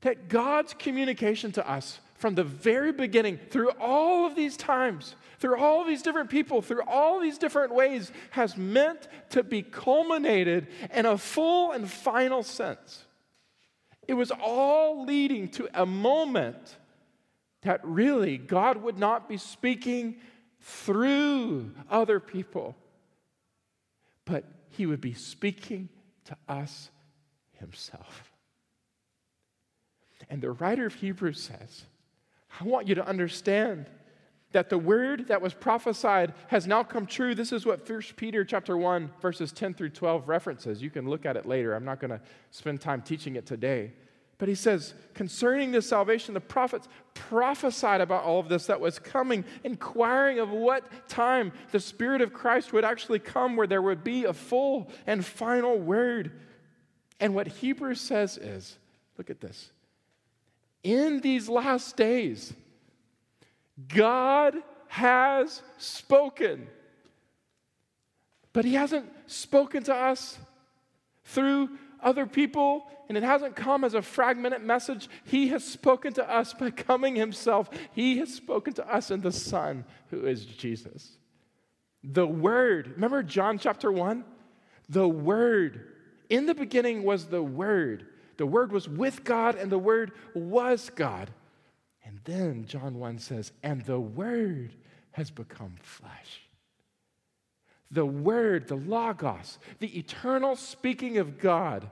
[0.00, 5.58] that God's communication to us from the very beginning, through all of these times, through
[5.58, 11.06] all these different people, through all these different ways, has meant to be culminated in
[11.06, 13.04] a full and final sense.
[14.06, 16.76] It was all leading to a moment
[17.62, 20.16] that really God would not be speaking
[20.60, 22.76] through other people,
[24.24, 25.88] but He would be speaking
[26.26, 26.90] to us
[27.52, 28.32] Himself.
[30.30, 31.84] And the writer of Hebrews says,
[32.60, 33.90] I want you to understand
[34.54, 37.34] that the word that was prophesied has now come true.
[37.34, 40.80] This is what 1 Peter chapter 1 verses 10 through 12 references.
[40.80, 41.74] You can look at it later.
[41.74, 42.20] I'm not going to
[42.52, 43.92] spend time teaching it today.
[44.38, 48.98] But he says, concerning this salvation, the prophets prophesied about all of this that was
[48.98, 54.04] coming, inquiring of what time the Spirit of Christ would actually come, where there would
[54.04, 56.30] be a full and final word.
[57.18, 58.78] And what Hebrews says is
[59.18, 59.70] look at this
[60.84, 62.52] in these last days,
[63.88, 64.56] God
[64.88, 66.68] has spoken.
[68.52, 70.38] But He hasn't spoken to us
[71.24, 71.70] through
[72.02, 75.08] other people, and it hasn't come as a fragmented message.
[75.24, 77.68] He has spoken to us by coming Himself.
[77.94, 81.16] He has spoken to us in the Son, who is Jesus.
[82.02, 84.24] The Word, remember John chapter 1?
[84.88, 85.92] The Word.
[86.28, 88.06] In the beginning was the Word
[88.36, 91.30] the Word was with God, and the Word was God.
[92.04, 94.74] And then John 1 says, and the Word
[95.12, 96.42] has become flesh.
[97.90, 101.88] The Word, the Logos, the eternal speaking of God,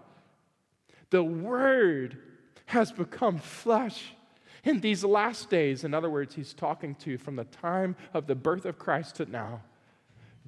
[1.10, 2.18] the Word
[2.66, 4.12] has become flesh.
[4.64, 8.26] In these last days, in other words, he's talking to you from the time of
[8.26, 9.62] the birth of Christ to now,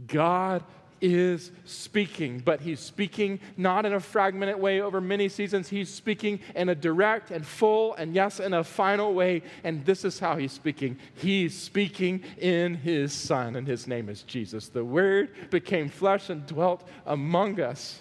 [0.06, 0.64] God
[1.00, 5.68] is speaking, but he's speaking not in a fragmented way over many seasons.
[5.68, 9.42] He's speaking in a direct and full and, yes, in a final way.
[9.64, 10.98] And this is how he's speaking.
[11.14, 14.68] He's speaking in his Son, and his name is Jesus.
[14.68, 18.00] The Word became flesh and dwelt among us.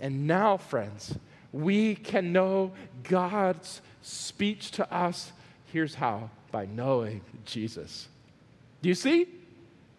[0.00, 1.16] And now, friends,
[1.52, 2.72] we can know
[3.04, 5.32] God's speech to us.
[5.72, 8.08] Here's how by knowing Jesus.
[8.82, 9.26] Do you see?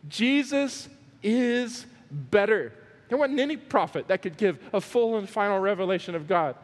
[0.08, 0.88] Jesus
[1.22, 2.74] is better.
[3.10, 6.56] There wasn't any prophet that could give a full and final revelation of God.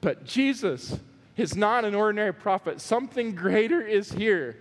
[0.00, 0.98] But Jesus
[1.36, 2.80] is not an ordinary prophet.
[2.80, 4.56] Something greater is here.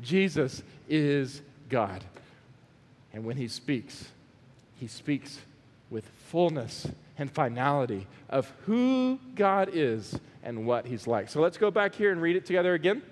[0.00, 2.04] Jesus is God.
[3.12, 4.08] And when he speaks,
[4.78, 5.38] he speaks
[5.90, 6.86] with fullness
[7.18, 11.28] and finality of who God is and what he's like.
[11.28, 13.02] So let's go back here and read it together again.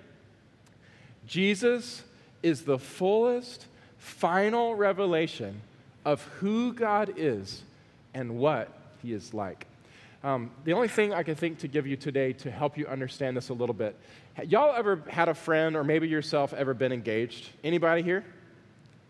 [1.26, 2.02] Jesus
[2.42, 3.66] is the fullest,
[3.98, 5.60] final revelation
[6.04, 7.62] of who God is
[8.14, 8.68] and what
[9.02, 9.66] He is like.
[10.24, 13.36] Um, the only thing I can think to give you today to help you understand
[13.36, 13.96] this a little bit,
[14.46, 17.50] y'all ever had a friend or maybe yourself ever been engaged?
[17.64, 18.24] Anybody here?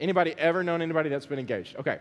[0.01, 1.77] Anybody ever known anybody that's been engaged?
[1.77, 1.99] Okay.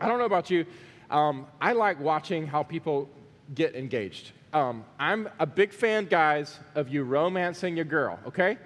[0.00, 0.66] I don't know about you.
[1.10, 3.08] Um, I like watching how people
[3.54, 4.32] get engaged.
[4.52, 8.58] Um, I'm a big fan, guys, of you romancing your girl, okay?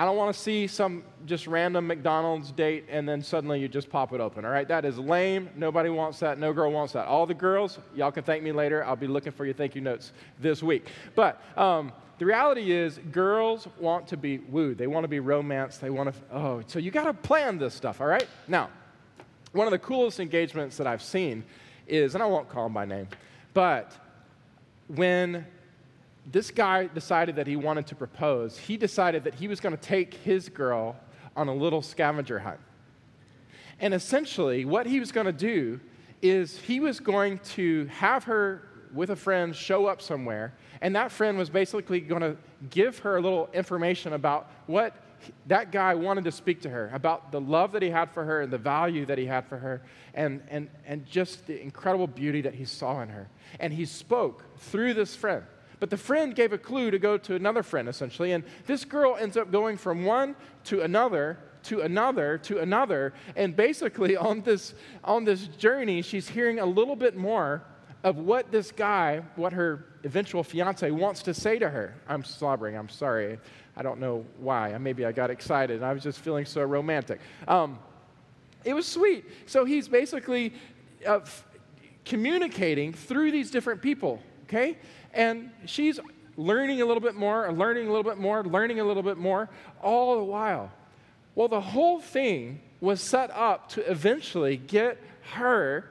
[0.00, 3.90] I don't want to see some just random McDonald's date and then suddenly you just
[3.90, 4.46] pop it open.
[4.46, 5.50] All right, that is lame.
[5.54, 6.38] Nobody wants that.
[6.38, 7.06] No girl wants that.
[7.06, 8.82] All the girls, y'all can thank me later.
[8.82, 10.88] I'll be looking for your thank you notes this week.
[11.14, 14.78] But um, the reality is, girls want to be wooed.
[14.78, 15.82] They want to be romanced.
[15.82, 18.26] They want to, oh, so you got to plan this stuff, all right?
[18.48, 18.70] Now,
[19.52, 21.44] one of the coolest engagements that I've seen
[21.86, 23.08] is, and I won't call them by name,
[23.52, 23.94] but
[24.86, 25.44] when
[26.30, 28.56] this guy decided that he wanted to propose.
[28.56, 30.96] He decided that he was going to take his girl
[31.36, 32.60] on a little scavenger hunt.
[33.80, 35.80] And essentially, what he was going to do
[36.22, 41.10] is he was going to have her with a friend show up somewhere, and that
[41.12, 42.36] friend was basically going to
[42.68, 44.94] give her a little information about what
[45.46, 48.40] that guy wanted to speak to her about the love that he had for her
[48.40, 49.82] and the value that he had for her
[50.14, 53.28] and, and, and just the incredible beauty that he saw in her.
[53.58, 55.44] And he spoke through this friend.
[55.80, 58.32] But the friend gave a clue to go to another friend, essentially.
[58.32, 63.12] And this girl ends up going from one to another to another to another.
[63.36, 67.62] And basically, on this, on this journey, she's hearing a little bit more
[68.02, 71.94] of what this guy, what her eventual fiance wants to say to her.
[72.08, 73.38] I'm slobbering, I'm sorry.
[73.76, 74.76] I don't know why.
[74.78, 75.82] Maybe I got excited.
[75.82, 77.20] I was just feeling so romantic.
[77.46, 77.78] Um,
[78.64, 79.24] it was sweet.
[79.46, 80.54] So he's basically
[81.06, 81.46] uh, f-
[82.04, 84.76] communicating through these different people, okay?
[85.14, 86.00] And she's
[86.36, 89.48] learning a little bit more, learning a little bit more, learning a little bit more,
[89.82, 90.70] all the while.
[91.34, 94.98] Well, the whole thing was set up to eventually get
[95.32, 95.88] her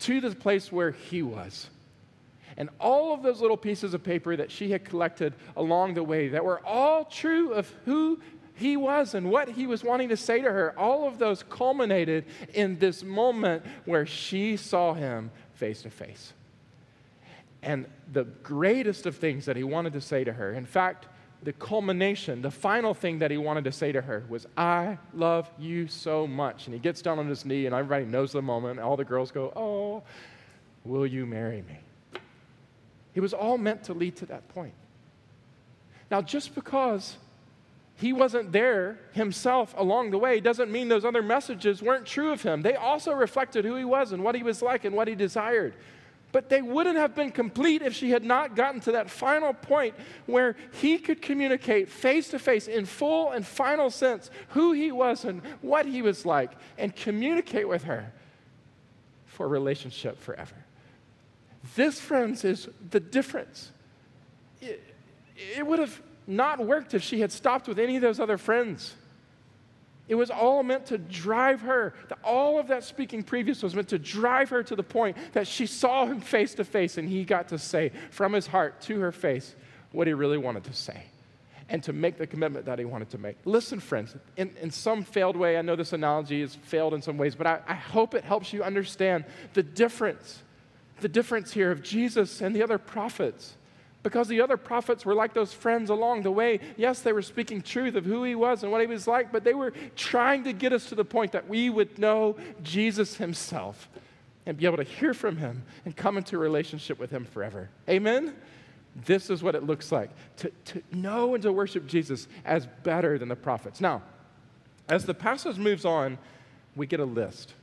[0.00, 1.68] to the place where he was.
[2.56, 6.28] And all of those little pieces of paper that she had collected along the way
[6.28, 8.18] that were all true of who
[8.54, 12.24] he was and what he was wanting to say to her, all of those culminated
[12.54, 16.32] in this moment where she saw him face to face.
[17.66, 21.08] And the greatest of things that he wanted to say to her, in fact,
[21.42, 25.50] the culmination, the final thing that he wanted to say to her was, I love
[25.58, 26.66] you so much.
[26.66, 28.78] And he gets down on his knee, and everybody knows the moment.
[28.78, 30.04] All the girls go, Oh,
[30.84, 32.20] will you marry me?
[33.16, 34.74] It was all meant to lead to that point.
[36.08, 37.16] Now, just because
[37.96, 42.42] he wasn't there himself along the way doesn't mean those other messages weren't true of
[42.42, 42.62] him.
[42.62, 45.74] They also reflected who he was and what he was like and what he desired.
[46.36, 49.94] But they wouldn't have been complete if she had not gotten to that final point
[50.26, 55.24] where he could communicate face to face in full and final sense who he was
[55.24, 58.12] and what he was like and communicate with her
[59.24, 60.56] for relationship forever.
[61.74, 63.72] This, friends, is the difference.
[64.60, 64.84] It,
[65.56, 68.94] it would have not worked if she had stopped with any of those other friends.
[70.08, 71.94] It was all meant to drive her.
[72.22, 75.66] All of that speaking previous was meant to drive her to the point that she
[75.66, 79.10] saw him face to face and he got to say from his heart to her
[79.12, 79.54] face
[79.92, 81.04] what he really wanted to say
[81.68, 83.36] and to make the commitment that he wanted to make.
[83.44, 87.18] Listen, friends, in, in some failed way, I know this analogy has failed in some
[87.18, 90.42] ways, but I, I hope it helps you understand the difference,
[91.00, 93.56] the difference here of Jesus and the other prophets
[94.02, 96.60] because the other prophets were like those friends along the way.
[96.76, 99.42] Yes, they were speaking truth of who he was and what he was like, but
[99.42, 103.88] they were trying to get us to the point that we would know Jesus himself
[104.46, 107.68] and be able to hear from him and come into a relationship with him forever.
[107.88, 108.34] Amen?
[109.04, 113.18] This is what it looks like to, to know and to worship Jesus as better
[113.18, 113.80] than the prophets.
[113.80, 114.02] Now,
[114.88, 116.16] as the passage moves on,
[116.76, 117.54] we get a list.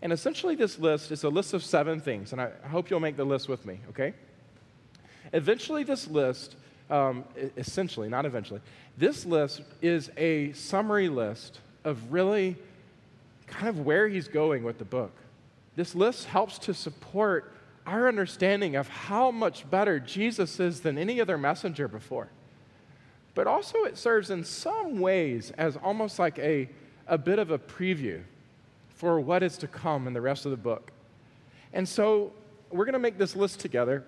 [0.00, 2.32] And essentially, this list is a list of seven things.
[2.32, 4.14] And I hope you'll make the list with me, okay?
[5.32, 6.56] Eventually, this list,
[6.90, 7.24] um,
[7.56, 8.60] essentially, not eventually,
[8.98, 12.56] this list is a summary list of really
[13.46, 15.12] kind of where he's going with the book.
[15.76, 17.52] This list helps to support
[17.86, 22.28] our understanding of how much better Jesus is than any other messenger before.
[23.34, 26.68] But also, it serves in some ways as almost like a,
[27.06, 28.22] a bit of a preview
[28.90, 30.92] for what is to come in the rest of the book.
[31.72, 32.32] And so,
[32.70, 34.04] we're going to make this list together.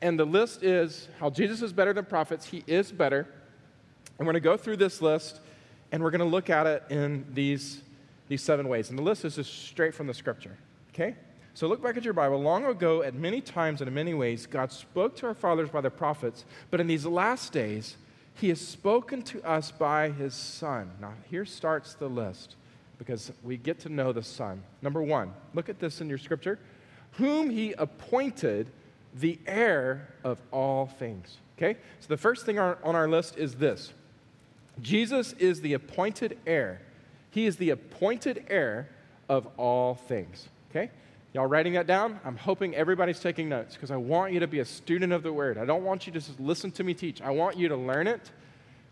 [0.00, 2.46] And the list is how Jesus is better than prophets.
[2.46, 3.26] He is better.
[4.18, 5.40] And we're going to go through this list
[5.90, 7.80] and we're going to look at it in these,
[8.28, 8.90] these seven ways.
[8.90, 10.56] And the list is just straight from the scripture.
[10.90, 11.16] Okay?
[11.54, 12.40] So look back at your Bible.
[12.40, 15.80] Long ago, at many times and in many ways, God spoke to our fathers by
[15.80, 16.44] the prophets.
[16.70, 17.96] But in these last days,
[18.34, 20.90] He has spoken to us by His Son.
[21.00, 22.54] Now, here starts the list
[22.98, 24.62] because we get to know the Son.
[24.82, 26.58] Number one, look at this in your scripture.
[27.12, 28.70] Whom He appointed
[29.14, 31.36] the heir of all things.
[31.56, 31.78] Okay?
[32.00, 33.92] So the first thing on our list is this
[34.80, 36.80] Jesus is the appointed heir.
[37.30, 38.88] He is the appointed heir
[39.28, 40.48] of all things.
[40.70, 40.90] Okay?
[41.34, 42.20] Y'all writing that down?
[42.24, 45.32] I'm hoping everybody's taking notes because I want you to be a student of the
[45.32, 45.58] word.
[45.58, 47.20] I don't want you to just listen to me teach.
[47.20, 48.30] I want you to learn it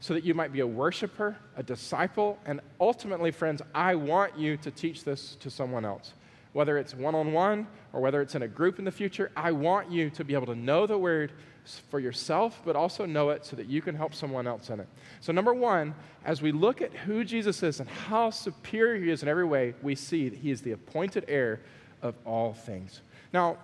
[0.01, 4.59] so that you might be a worshiper, a disciple, and ultimately, friends, I want you
[4.59, 6.13] to teach this to someone else
[6.57, 9.53] whether it's one on one or whether it's in a group in the future, I
[9.53, 11.33] want you to be able to know the word
[11.91, 14.89] for yourself, but also know it so that you can help someone else in it.
[15.21, 19.23] So, number one, as we look at who Jesus is and how superior he is
[19.23, 21.61] in every way, we see that he is the appointed heir
[22.01, 23.03] of all things.
[23.35, 23.59] Now,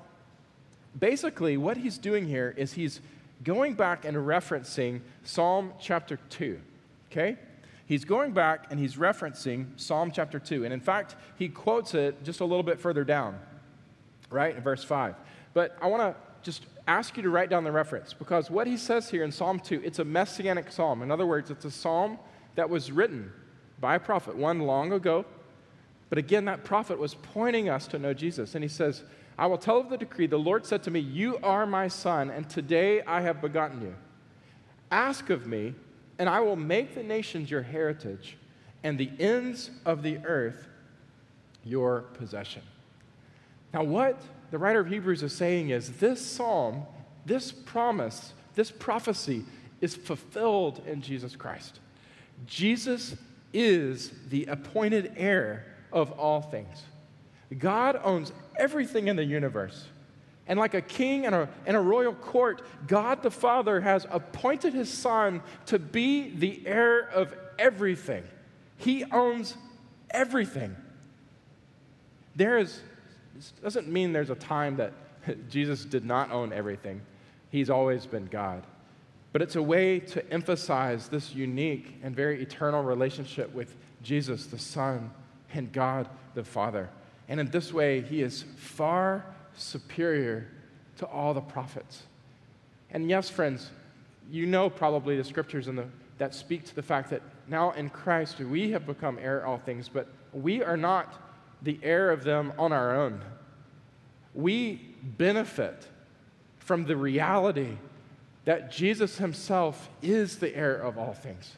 [0.98, 3.00] basically, what he's doing here is he's
[3.42, 6.61] going back and referencing Psalm chapter 2.
[7.11, 7.38] Okay?
[7.93, 10.64] He's going back and he's referencing Psalm chapter 2.
[10.64, 13.38] And in fact, he quotes it just a little bit further down,
[14.30, 15.14] right, in verse 5.
[15.53, 18.78] But I want to just ask you to write down the reference because what he
[18.78, 21.03] says here in Psalm 2, it's a messianic psalm.
[21.03, 22.18] In other words, it's a psalm
[22.55, 23.30] that was written
[23.78, 25.26] by a prophet, one long ago.
[26.09, 28.55] But again, that prophet was pointing us to know Jesus.
[28.55, 29.03] And he says,
[29.36, 30.26] I will tell of the decree.
[30.26, 33.95] The Lord said to me, You are my son, and today I have begotten you.
[34.90, 35.74] Ask of me,
[36.23, 38.37] and I will make the nations your heritage,
[38.85, 40.68] and the ends of the earth
[41.64, 42.62] your possession.
[43.75, 46.85] Now, what the writer of Hebrews is saying is this psalm,
[47.27, 49.45] this promise, this prophecy
[49.81, 51.81] is fulfilled in Jesus Christ.
[52.47, 53.16] Jesus
[53.53, 56.85] is the appointed heir of all things.
[57.59, 59.87] God owns everything in the universe.
[60.47, 64.74] And like a king in a, in a royal court, God the Father has appointed
[64.74, 68.24] his Son to be the heir of everything.
[68.76, 69.57] He owns
[70.11, 70.76] everything.
[72.34, 72.80] There is,
[73.34, 74.93] this doesn't mean there's a time that
[75.49, 77.03] Jesus did not own everything,
[77.51, 78.64] he's always been God.
[79.32, 84.59] But it's a way to emphasize this unique and very eternal relationship with Jesus, the
[84.59, 85.11] Son,
[85.55, 86.90] and God, the Father.
[87.28, 89.24] And in this way, he is far
[89.57, 90.48] superior
[90.98, 92.03] to all the prophets.
[92.90, 93.70] And yes, friends,
[94.30, 95.86] you know probably the scriptures the,
[96.18, 99.88] that speak to the fact that now in Christ we have become heir all things,
[99.88, 101.14] but we are not
[101.62, 103.20] the heir of them on our own.
[104.34, 105.86] We benefit
[106.59, 107.76] from the reality
[108.44, 111.57] that Jesus himself is the heir of all things.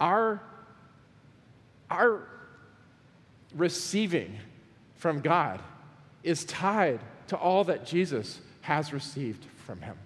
[0.00, 0.40] Our,
[1.90, 2.28] our
[3.54, 4.38] receiving
[4.96, 5.60] from God
[6.22, 9.96] is tied to all that Jesus has received from him.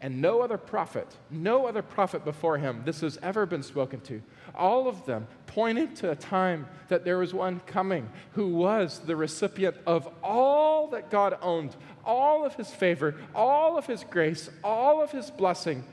[0.00, 4.20] And no other prophet, no other prophet before him, this has ever been spoken to.
[4.54, 9.16] All of them pointed to a time that there was one coming who was the
[9.16, 11.74] recipient of all that God owned,
[12.04, 15.84] all of his favor, all of his grace, all of his blessing,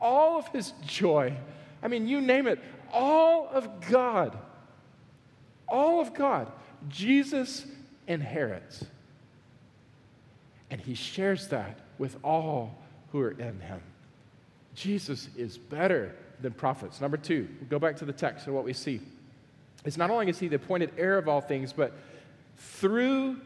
[0.00, 1.32] all of his joy.
[1.82, 2.58] I mean, you name it,
[2.92, 4.36] all of God.
[5.68, 6.50] All of God.
[6.88, 7.64] Jesus
[8.08, 8.84] inherits.
[10.72, 12.78] And he shares that with all
[13.12, 13.80] who are in him.
[14.74, 16.98] Jesus is better than prophets.
[16.98, 19.02] Number two, we'll go back to the text and what we see.
[19.84, 21.92] It's not only is he the appointed heir of all things, but
[22.56, 23.36] through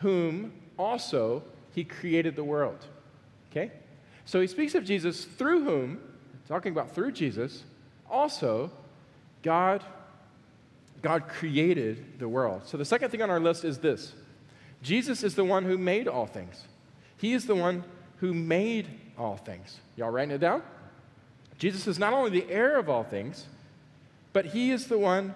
[0.00, 1.42] whom also
[1.74, 2.84] he created the world.
[3.50, 3.72] Okay?
[4.26, 5.98] So he speaks of Jesus through whom,
[6.46, 7.64] talking about through Jesus,
[8.08, 8.70] also
[9.42, 9.82] God
[11.00, 12.62] God created the world.
[12.64, 14.14] So the second thing on our list is this.
[14.82, 16.64] Jesus is the one who made all things.
[17.16, 17.84] He is the one
[18.18, 19.78] who made all things.
[19.96, 20.62] Y'all writing it down?
[21.58, 23.46] Jesus is not only the heir of all things,
[24.32, 25.34] but he is the one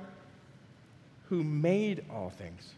[1.29, 2.75] who made all things.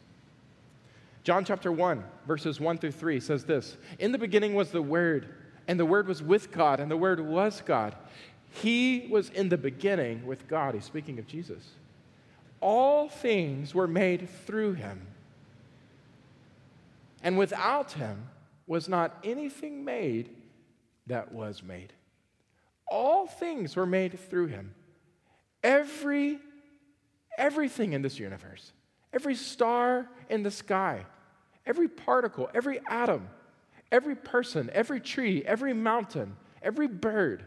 [1.22, 5.28] John chapter 1, verses 1 through 3 says this In the beginning was the Word,
[5.68, 7.94] and the Word was with God, and the Word was God.
[8.50, 10.74] He was in the beginning with God.
[10.74, 11.62] He's speaking of Jesus.
[12.60, 15.00] All things were made through him.
[17.24, 18.28] And without him
[18.66, 20.30] was not anything made
[21.06, 21.92] that was made.
[22.86, 24.74] All things were made through him.
[25.62, 26.38] Every
[27.36, 28.72] everything in this universe,
[29.12, 31.04] every star in the sky,
[31.66, 33.28] every particle, every atom,
[33.90, 37.44] every person, every tree, every mountain, every bird,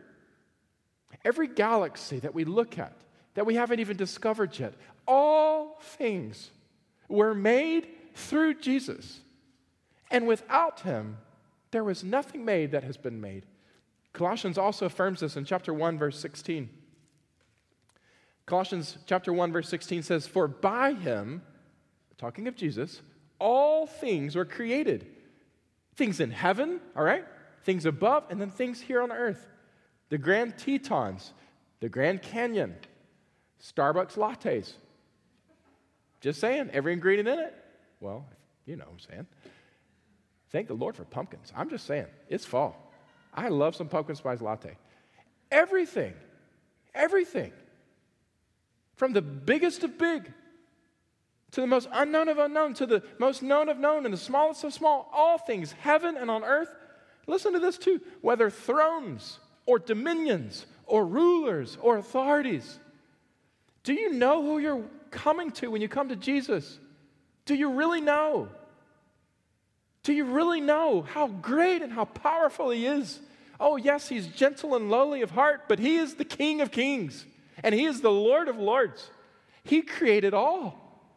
[1.24, 2.94] every galaxy that we look at
[3.36, 4.74] that we haven't even discovered yet,
[5.08, 6.50] all things
[7.08, 9.22] were made through Jesus.
[10.10, 11.18] And without him,
[11.72, 13.46] there was nothing made that has been made.
[14.14, 16.70] Colossians also affirms this in chapter 1, verse 16.
[18.46, 21.42] Colossians chapter 1, verse 16 says, For by him,
[22.18, 23.02] talking of Jesus,
[23.40, 25.06] all things were created.
[25.96, 27.26] Things in heaven, all right?
[27.64, 29.48] Things above, and then things here on earth.
[30.10, 31.34] The Grand Tetons,
[31.82, 32.76] the Grand Canyon,
[33.62, 34.74] Starbucks lattes.
[36.22, 37.54] Just saying, every ingredient in it.
[38.00, 38.26] Well,
[38.66, 39.28] you know what I'm saying.
[40.50, 41.52] Thank the Lord for pumpkins.
[41.56, 42.92] I'm just saying, it's fall.
[43.34, 44.78] I love some pumpkin spice latte.
[45.52, 46.14] Everything,
[46.96, 47.52] everything,
[48.96, 50.32] from the biggest of big
[51.52, 54.64] to the most unknown of unknown, to the most known of known, and the smallest
[54.64, 56.70] of small, all things, heaven and on earth.
[57.28, 62.80] Listen to this too whether thrones or dominions or rulers or authorities.
[63.84, 66.80] Do you know who you're coming to when you come to Jesus?
[67.46, 68.50] Do you really know?
[70.08, 73.20] Do you really know how great and how powerful He is?
[73.60, 77.26] Oh, yes, He's gentle and lowly of heart, but He is the King of kings
[77.62, 79.12] and He is the Lord of lords.
[79.66, 81.12] He created all,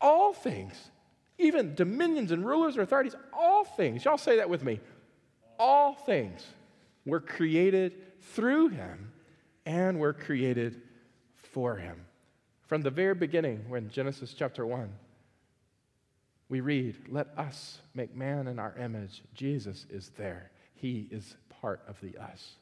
[0.00, 0.74] all things,
[1.38, 4.04] even dominions and rulers and authorities, all things.
[4.04, 4.78] Y'all say that with me.
[5.58, 6.46] All things
[7.04, 7.94] were created
[8.32, 9.10] through Him
[9.64, 10.80] and were created
[11.52, 12.00] for Him.
[12.68, 14.88] From the very beginning, when Genesis chapter 1,
[16.48, 19.22] we read, Let us make man in our image.
[19.34, 22.54] Jesus is there, he is part of the us.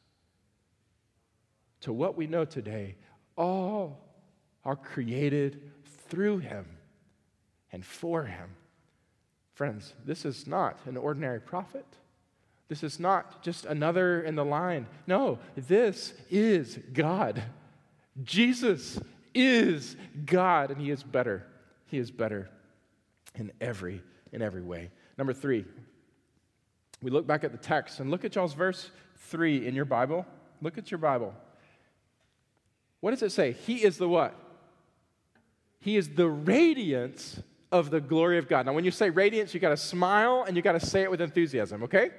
[1.82, 2.97] To what we know today,
[3.37, 4.01] all
[4.64, 5.70] are created
[6.09, 6.64] through him
[7.72, 8.51] and for him.
[9.53, 11.85] Friends, this is not an ordinary prophet.
[12.68, 14.87] This is not just another in the line.
[15.07, 17.43] No, this is God.
[18.22, 18.99] Jesus
[19.35, 21.47] is God, and He is better.
[21.87, 22.49] He is better
[23.35, 24.91] in every in every way.
[25.16, 25.64] Number three,
[27.03, 30.26] we look back at the text and look at y'all's verse three in your Bible.
[30.61, 31.35] Look at your Bible.
[33.01, 33.53] What does it say?
[33.53, 34.35] He is the what?
[35.78, 38.64] He is the radiance of the glory of God.
[38.64, 41.11] Now, when you say radiance, you got to smile and you got to say it
[41.11, 42.11] with enthusiasm, okay?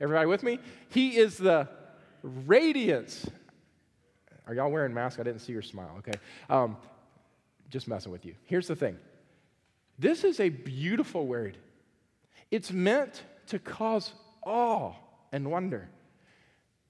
[0.00, 0.58] Everybody with me?
[0.88, 1.68] He is the
[2.22, 3.26] radiance.
[4.46, 5.18] Are y'all wearing masks?
[5.18, 6.18] I didn't see your smile, okay?
[6.50, 6.76] Um,
[7.70, 8.34] just messing with you.
[8.44, 8.98] Here's the thing
[9.98, 11.56] this is a beautiful word,
[12.50, 14.12] it's meant to cause
[14.44, 14.92] awe
[15.32, 15.88] and wonder.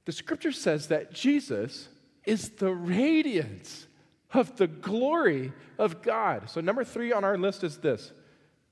[0.04, 1.88] The scripture says that Jesus
[2.24, 3.86] is the radiance
[4.32, 6.50] of the glory of God.
[6.50, 8.12] So, number three on our list is this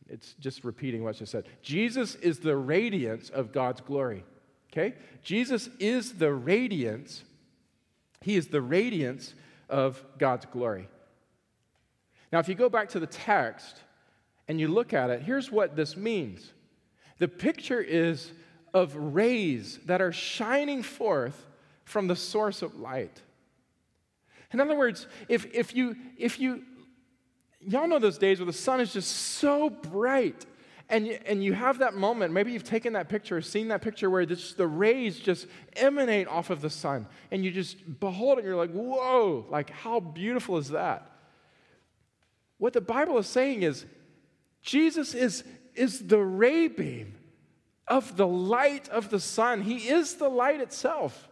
[0.09, 1.47] it's just repeating what just said.
[1.63, 4.25] Jesus is the radiance of God's glory.
[4.73, 4.95] Okay?
[5.23, 7.25] Jesus is the radiance,
[8.21, 9.35] He is the radiance
[9.69, 10.89] of God's glory.
[12.33, 13.81] Now, if you go back to the text
[14.49, 16.53] and you look at it, here's what this means
[17.19, 18.33] the picture is
[18.75, 21.47] of rays that are shining forth
[21.85, 23.21] from the source of light.
[24.53, 26.63] In other words, if, if, you, if you,
[27.61, 30.47] y'all know those days where the sun is just so bright
[30.89, 33.83] and you, and you have that moment, maybe you've taken that picture or seen that
[33.83, 38.39] picture where this, the rays just emanate off of the sun and you just behold
[38.39, 41.11] it and you're like, whoa, like how beautiful is that?
[42.59, 43.87] What the Bible is saying is
[44.63, 45.45] Jesus is,
[45.75, 47.15] is the ray beam
[47.89, 49.63] of the light of the sun.
[49.63, 51.29] He is the light itself.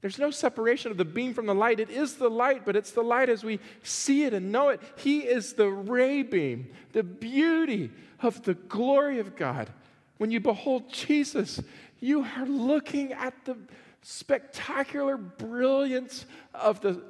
[0.00, 1.78] There's no separation of the beam from the light.
[1.78, 4.80] It is the light, but it's the light as we see it and know it.
[4.96, 7.90] He is the ray beam, the beauty
[8.20, 9.70] of the glory of God.
[10.18, 11.60] When you behold Jesus,
[12.00, 13.56] you are looking at the
[14.02, 17.02] spectacular brilliance of the,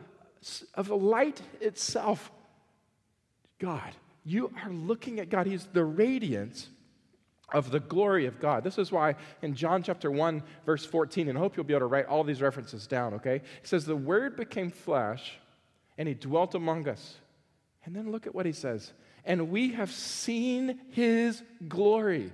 [0.75, 2.31] of the light itself.
[3.59, 3.93] God,
[4.25, 5.47] you are looking at God.
[5.47, 6.69] He's the radiance
[7.53, 8.65] of the glory of God.
[8.65, 11.81] This is why in John chapter 1, verse 14, and I hope you'll be able
[11.81, 13.37] to write all these references down, okay?
[13.37, 15.39] It says, The Word became flesh
[15.99, 17.17] and he dwelt among us.
[17.85, 18.93] And then look at what he says.
[19.25, 22.33] And we have seen his glory.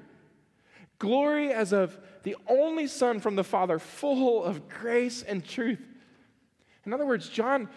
[0.99, 5.81] Glory as of the only Son from the Father, full of grace and truth.
[6.85, 7.69] In other words, John,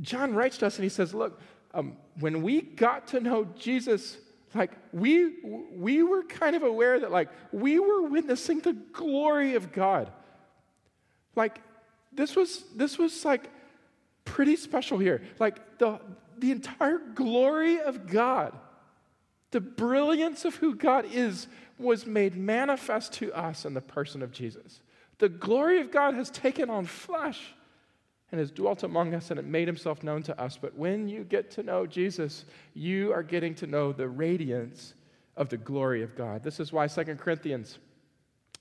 [0.00, 1.40] John writes to us and he says, Look,
[1.74, 4.18] um, when we got to know Jesus,
[4.54, 5.34] like we
[5.74, 10.12] we were kind of aware that like we were witnessing the glory of God.
[11.34, 11.60] Like
[12.12, 13.50] this was this was like
[14.24, 15.22] pretty special here.
[15.38, 16.00] Like the
[16.38, 18.56] the entire glory of God,
[19.50, 21.46] the brilliance of who God is
[21.78, 24.82] was made manifest to us in the person of Jesus.
[25.18, 27.54] The glory of God has taken on flesh
[28.32, 30.58] and has dwelt among us and it made himself known to us.
[30.60, 34.94] But when you get to know Jesus, you are getting to know the radiance
[35.36, 36.42] of the glory of God.
[36.42, 37.78] This is why 2 Corinthians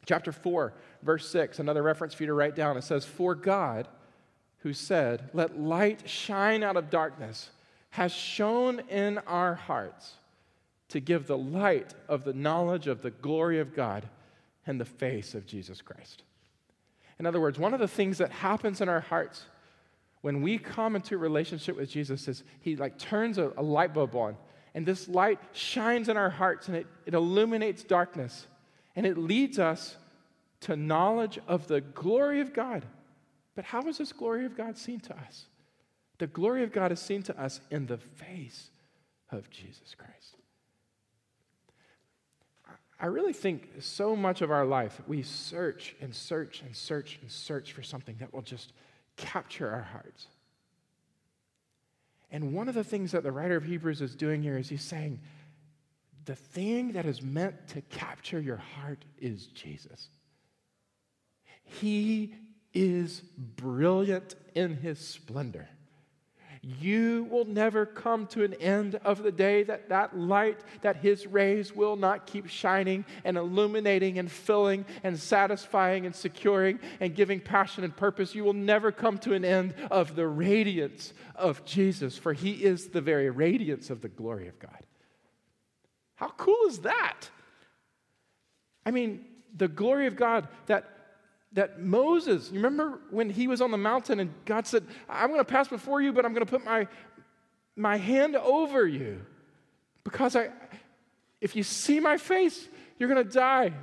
[0.05, 2.75] chapter 4, verse 6, another reference for you to write down.
[2.75, 3.87] It says, For God,
[4.59, 7.49] who said, Let light shine out of darkness,
[7.91, 10.15] has shone in our hearts
[10.89, 14.07] to give the light of the knowledge of the glory of God
[14.67, 16.23] in the face of Jesus Christ.
[17.19, 19.45] In other words, one of the things that happens in our hearts
[20.21, 23.93] when we come into a relationship with Jesus is he like turns a, a, light
[23.93, 24.37] bulb on
[24.73, 28.47] and this light shines in our hearts and it, it illuminates darkness
[28.95, 29.97] and it leads us
[30.61, 32.85] to knowledge of the glory of God.
[33.55, 35.47] But how is this glory of God seen to us?
[36.19, 38.69] The glory of God is seen to us in the face
[39.31, 40.35] of Jesus Christ.
[42.99, 47.31] I really think so much of our life we search and search and search and
[47.31, 48.73] search for something that will just
[49.17, 50.27] capture our hearts.
[52.31, 54.83] And one of the things that the writer of Hebrews is doing here is he's
[54.83, 55.19] saying,
[56.25, 60.07] the thing that is meant to capture your heart is Jesus.
[61.63, 62.35] He
[62.73, 65.67] is brilliant in his splendor
[66.61, 71.25] you will never come to an end of the day that that light, that his
[71.25, 77.39] rays will not keep shining and illuminating and filling and satisfying and securing and giving
[77.39, 78.35] passion and purpose.
[78.35, 82.89] You will never come to an end of the radiance of Jesus, for he is
[82.89, 84.85] the very radiance of the glory of God.
[86.15, 87.27] How cool is that?
[88.85, 89.25] I mean,
[89.57, 91.00] the glory of God that
[91.53, 95.39] that Moses, you remember when he was on the mountain and God said, I'm going
[95.39, 96.87] to pass before you, but I'm going to put my,
[97.75, 99.25] my hand over you
[100.03, 100.49] because I,
[101.41, 103.73] If you see my face, you're going to die.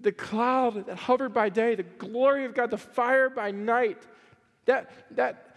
[0.00, 4.02] The cloud that hovered by day, the glory of God, the fire by night,
[4.66, 5.56] that, that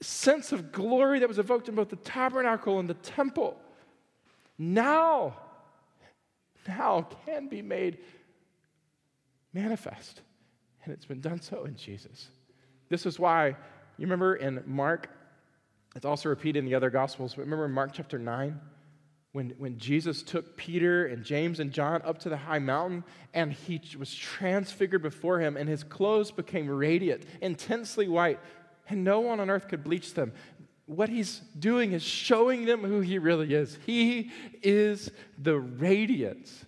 [0.00, 3.60] sense of glory that was evoked in both the tabernacle and the temple,
[4.56, 5.36] now,
[6.66, 7.98] now can be made
[9.52, 10.22] manifest.
[10.84, 12.28] And it's been done so in Jesus.
[12.88, 13.56] This is why, you
[14.06, 15.10] remember in Mark,
[15.94, 18.60] it's also repeated in the other Gospels, but remember in Mark chapter 9?
[19.32, 23.52] When, when Jesus took Peter and James and John up to the high mountain and
[23.52, 28.40] he was transfigured before him, and his clothes became radiant, intensely white,
[28.88, 30.32] and no one on earth could bleach them.
[30.86, 33.78] What he's doing is showing them who he really is.
[33.84, 34.30] He
[34.62, 36.64] is the radiance,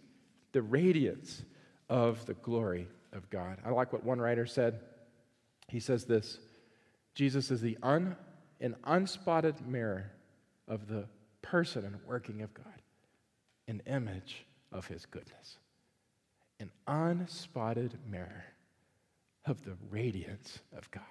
[0.53, 1.43] the radiance
[1.91, 3.59] of the glory of God.
[3.67, 4.81] I like what one writer said.
[5.69, 6.39] He says this
[7.15, 8.17] Jesus is the un,
[8.61, 10.11] an unspotted mirror
[10.69, 11.07] of the
[11.43, 12.67] person and working of God,
[13.69, 15.59] an image of his goodness,
[16.61, 18.45] an unspotted mirror
[19.45, 21.03] of the radiance of God.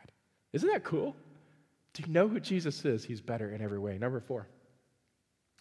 [0.54, 1.16] Isn't that cool?
[1.94, 3.04] Do you know who Jesus is?
[3.04, 3.98] He's better in every way.
[3.98, 4.48] Number four.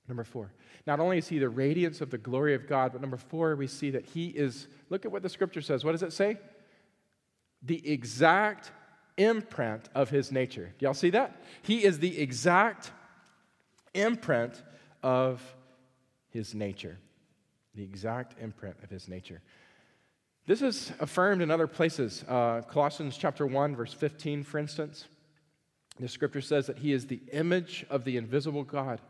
[0.09, 0.51] Number four.
[0.87, 3.67] Not only is he the radiance of the glory of God, but number four, we
[3.67, 5.85] see that he is, look at what the scripture says.
[5.85, 6.39] What does it say?
[7.63, 8.73] The exact
[9.19, 10.73] imprint of his nature.
[10.79, 11.43] Do y'all see that?
[11.63, 12.91] He is the exact
[13.93, 14.63] imprint
[15.03, 15.43] of
[16.31, 16.99] his nature.
[17.75, 19.43] The exact imprint of his nature.
[20.47, 22.25] This is affirmed in other places.
[22.27, 25.07] Uh, Colossians chapter 1, verse 15, for instance.
[26.01, 29.01] The scripture says that he is the image of the invisible God.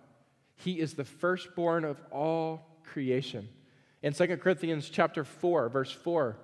[0.59, 3.49] He is the firstborn of all creation.
[4.03, 6.37] In 2 Corinthians chapter 4, verse 4,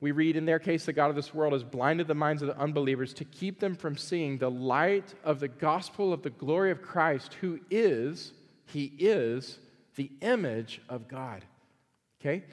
[0.00, 2.48] we read, In their case, the God of this world has blinded the minds of
[2.48, 6.72] the unbelievers to keep them from seeing the light of the gospel of the glory
[6.72, 8.32] of Christ, who is,
[8.66, 9.58] he is
[9.94, 11.44] the image of God.
[12.20, 12.44] Okay?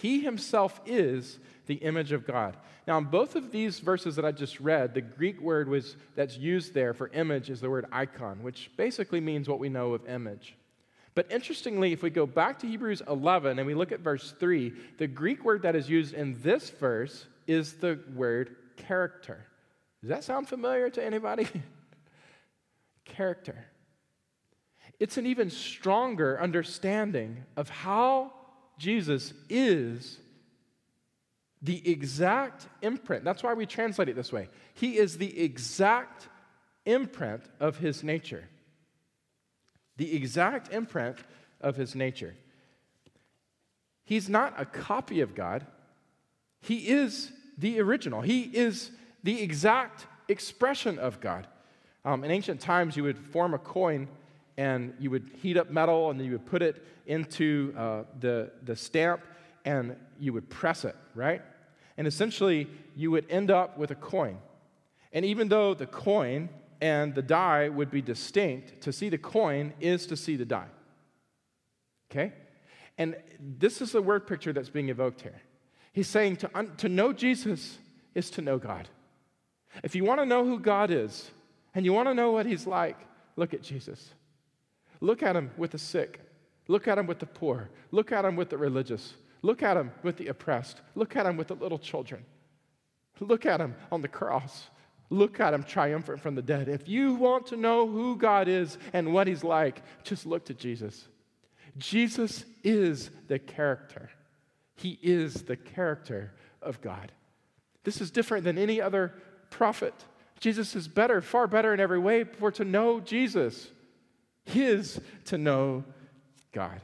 [0.00, 2.56] He himself is the image of God.
[2.86, 6.36] Now, in both of these verses that I just read, the Greek word was, that's
[6.36, 10.08] used there for image is the word icon, which basically means what we know of
[10.08, 10.56] image.
[11.14, 14.72] But interestingly, if we go back to Hebrews 11 and we look at verse 3,
[14.98, 19.46] the Greek word that is used in this verse is the word character.
[20.00, 21.46] Does that sound familiar to anybody?
[23.04, 23.66] character.
[24.98, 28.32] It's an even stronger understanding of how
[28.78, 30.18] Jesus is
[31.62, 33.24] the exact imprint.
[33.24, 34.48] That's why we translate it this way.
[34.74, 36.28] He is the exact
[36.84, 38.48] imprint of his nature.
[39.96, 41.18] The exact imprint
[41.60, 42.34] of his nature.
[44.04, 45.66] He's not a copy of God,
[46.60, 48.20] he is the original.
[48.20, 48.90] He is
[49.22, 51.46] the exact expression of God.
[52.04, 54.08] Um, in ancient times, you would form a coin
[54.56, 58.50] and you would heat up metal and then you would put it into uh, the,
[58.64, 59.22] the stamp
[59.64, 61.42] and you would press it, right?
[61.96, 64.38] And essentially, you would end up with a coin.
[65.12, 66.48] And even though the coin
[66.80, 70.68] and the die would be distinct, to see the coin is to see the die.
[72.10, 72.32] Okay?
[72.98, 75.40] And this is the word picture that's being evoked here.
[75.92, 77.78] He's saying to, un- to know Jesus
[78.14, 78.88] is to know God.
[79.82, 81.30] If you want to know who God is
[81.74, 82.98] and you want to know what he's like,
[83.36, 84.12] look at Jesus.
[85.02, 86.20] Look at him with the sick.
[86.68, 87.68] Look at him with the poor.
[87.90, 89.14] Look at him with the religious.
[89.42, 90.80] Look at him with the oppressed.
[90.94, 92.24] Look at him with the little children.
[93.18, 94.70] Look at him on the cross.
[95.10, 96.68] Look at him triumphant from the dead.
[96.68, 100.54] If you want to know who God is and what he's like, just look to
[100.54, 101.08] Jesus.
[101.78, 104.08] Jesus is the character.
[104.76, 106.32] He is the character
[106.62, 107.10] of God.
[107.82, 109.14] This is different than any other
[109.50, 109.94] prophet.
[110.38, 113.68] Jesus is better, far better in every way, for to know Jesus
[114.46, 115.84] is to know
[116.52, 116.80] God.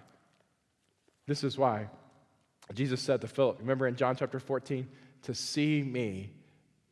[1.27, 1.89] This is why
[2.75, 4.87] Jesus said to Philip, remember in John chapter 14,
[5.23, 6.31] to see me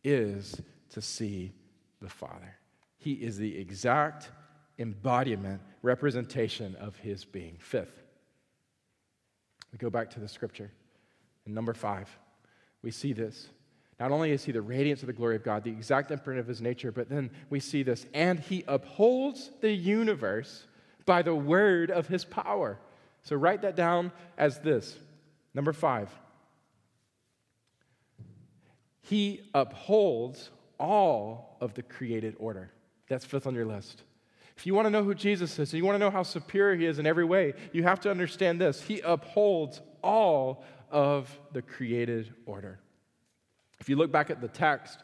[0.02, 0.60] is
[0.90, 1.52] to see
[2.00, 2.56] the Father.
[2.98, 4.30] He is the exact
[4.78, 7.56] embodiment, representation of his being.
[7.58, 8.02] Fifth,
[9.72, 10.70] we go back to the scripture.
[11.44, 12.08] And number five,
[12.82, 13.48] we see this.
[13.98, 16.46] Not only is he the radiance of the glory of God, the exact imprint of
[16.46, 20.66] his nature, but then we see this, and he upholds the universe
[21.06, 22.78] by the word of his power.
[23.22, 24.96] So write that down as this
[25.56, 26.10] Number five,
[29.00, 32.70] he upholds all of the created order.
[33.08, 34.02] That's fifth on your list.
[34.58, 36.76] If you want to know who Jesus is, and you want to know how superior
[36.76, 38.82] he is in every way, you have to understand this.
[38.82, 42.80] He upholds all of the created order.
[43.80, 44.98] If you look back at the text,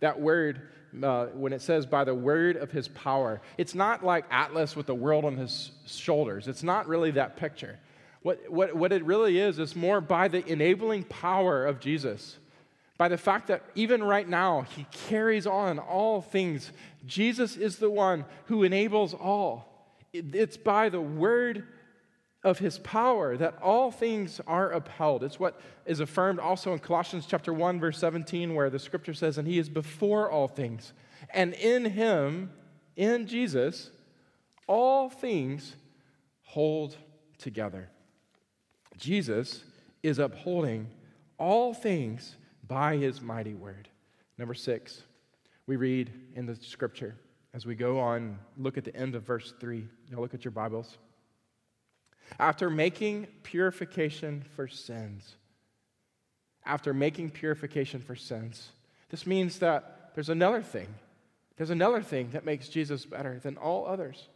[0.00, 0.62] that word
[1.02, 3.40] uh, when it says by the word of his power.
[3.58, 6.48] It's not like Atlas with the world on his shoulders.
[6.48, 7.78] It's not really that picture.
[8.22, 12.38] What, what, what it really is, is more by the enabling power of Jesus.
[12.98, 16.72] By the fact that even right now, he carries on all things.
[17.06, 19.94] Jesus is the one who enables all.
[20.12, 21.66] It's by the word
[22.46, 25.24] of his power that all things are upheld.
[25.24, 29.36] It's what is affirmed also in Colossians chapter 1 verse 17 where the scripture says
[29.36, 30.92] and he is before all things
[31.34, 32.52] and in him
[32.94, 33.90] in Jesus
[34.68, 35.74] all things
[36.42, 36.96] hold
[37.36, 37.90] together.
[38.96, 39.64] Jesus
[40.04, 40.88] is upholding
[41.38, 42.36] all things
[42.68, 43.88] by his mighty word.
[44.38, 45.02] Number 6.
[45.66, 47.16] We read in the scripture
[47.54, 49.84] as we go on look at the end of verse 3.
[50.12, 50.96] Now look at your Bibles
[52.38, 55.36] after making purification for sins.
[56.64, 58.70] After making purification for sins.
[59.10, 60.88] This means that there's another thing.
[61.56, 64.28] There's another thing that makes Jesus better than all others.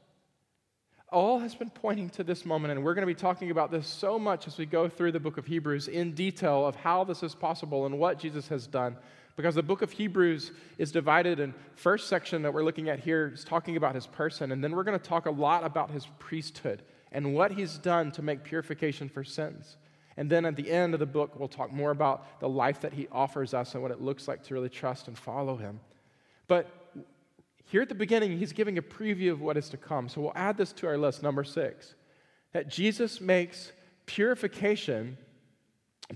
[1.13, 3.87] All has been pointing to this moment, and we're going to be talking about this
[3.87, 7.25] so much as we go through the book of Hebrews in detail of how this
[7.25, 8.97] is possible and what Jesus has done.
[9.37, 13.33] Because the book of Hebrews is divided in first section that we're looking at here
[13.35, 16.07] is talking about his person, and then we're going to talk a lot about his
[16.21, 16.83] priesthood
[17.13, 19.77] and what he's done to make purification for sins.
[20.17, 22.93] And then at the end of the book, we'll talk more about the life that
[22.93, 25.81] he offers us and what it looks like to really trust and follow him.
[26.47, 26.69] But
[27.65, 30.09] here at the beginning, he's giving a preview of what is to come.
[30.09, 31.95] So we'll add this to our list, number six
[32.53, 33.71] that Jesus makes
[34.07, 35.17] purification,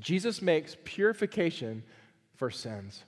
[0.01, 1.85] Jesus makes purification
[2.35, 3.05] for sins.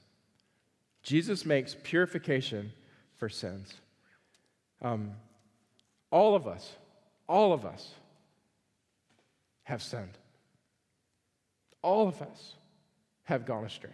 [1.02, 2.72] Jesus makes purification
[3.16, 3.74] for sins.
[4.80, 5.12] Um,
[6.10, 6.76] all of us,
[7.28, 7.92] all of us
[9.64, 10.18] have sinned.
[11.82, 12.54] All of us
[13.24, 13.90] have gone astray.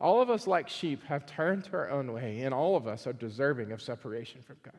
[0.00, 3.06] All of us, like sheep, have turned to our own way, and all of us
[3.06, 4.74] are deserving of separation from God.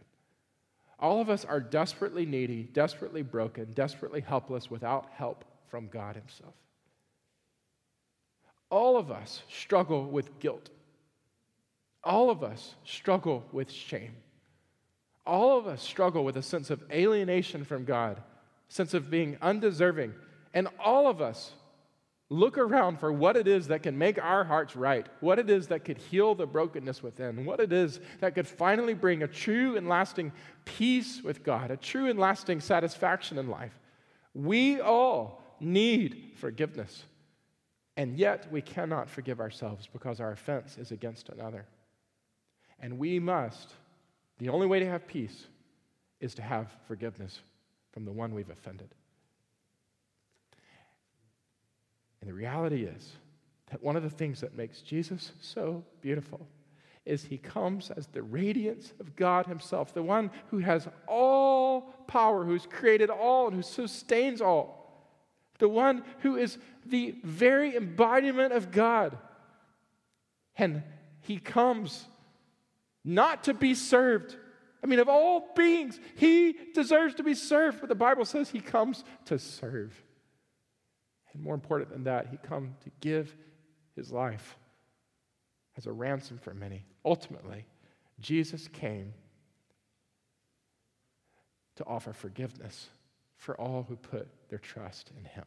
[1.00, 6.54] All of us are desperately needy, desperately broken, desperately helpless without help from God Himself.
[8.70, 10.70] All of us struggle with guilt.
[12.04, 14.16] All of us struggle with shame.
[15.26, 18.22] All of us struggle with a sense of alienation from God,
[18.68, 20.14] sense of being undeserving.
[20.54, 21.54] And all of us
[22.30, 25.68] look around for what it is that can make our hearts right, what it is
[25.68, 29.76] that could heal the brokenness within, what it is that could finally bring a true
[29.76, 30.32] and lasting
[30.64, 33.78] peace with God, a true and lasting satisfaction in life.
[34.34, 37.04] We all need forgiveness.
[37.98, 41.66] And yet we cannot forgive ourselves because our offense is against another.
[42.80, 43.74] And we must
[44.42, 45.46] the only way to have peace
[46.20, 47.42] is to have forgiveness
[47.92, 48.90] from the one we've offended.
[52.20, 53.14] And the reality is
[53.70, 56.48] that one of the things that makes Jesus so beautiful
[57.06, 62.44] is he comes as the radiance of God himself, the one who has all power,
[62.44, 65.06] who's created all and who sustains all,
[65.60, 69.20] the one who is the very embodiment of God.
[70.58, 70.82] And
[71.20, 72.08] he comes
[73.04, 74.36] not to be served.
[74.84, 78.60] I mean, of all beings, he deserves to be served, but the Bible says he
[78.60, 80.04] comes to serve.
[81.34, 83.36] And more important than that, he comes to give
[83.96, 84.58] his life
[85.78, 86.86] as a ransom for many.
[87.06, 87.66] Ultimately,
[88.20, 89.14] Jesus came
[91.76, 92.90] to offer forgiveness
[93.38, 95.46] for all who put their trust in him.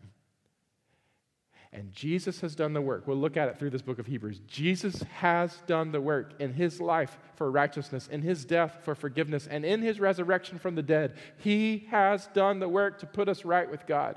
[1.75, 3.09] And Jesus has done the work.
[3.09, 4.41] We'll look at it through this book of Hebrews.
[4.47, 9.49] Jesus has done the work in his life for righteousness, in his death for forgiveness,
[9.49, 11.17] and in his resurrection from the dead.
[11.39, 14.17] He has done the work to put us right with God.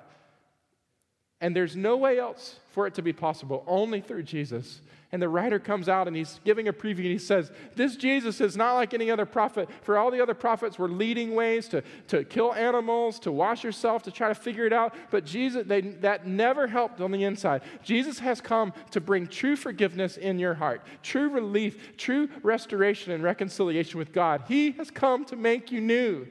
[1.40, 4.82] And there's no way else for it to be possible, only through Jesus.
[5.12, 8.42] And the writer comes out and he's giving a preview and he says, This Jesus
[8.42, 9.70] is not like any other prophet.
[9.84, 14.04] For all the other prophets were leading ways to, to kill animals, to wash yourself,
[14.04, 14.94] to try to figure it out.
[15.10, 17.62] But Jesus, they, that never helped on the inside.
[17.84, 23.24] Jesus has come to bring true forgiveness in your heart, true relief, true restoration and
[23.24, 24.44] reconciliation with God.
[24.48, 26.28] He has come to make you new.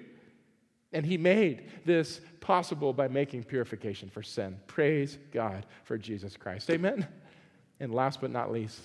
[0.96, 4.58] And he made this possible by making purification for sin.
[4.66, 6.70] Praise God for Jesus Christ.
[6.70, 7.06] Amen.
[7.80, 8.80] And last but not least,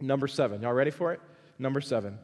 [0.00, 0.62] number seven.
[0.62, 1.20] Y'all ready for it?
[1.58, 2.18] Number seven.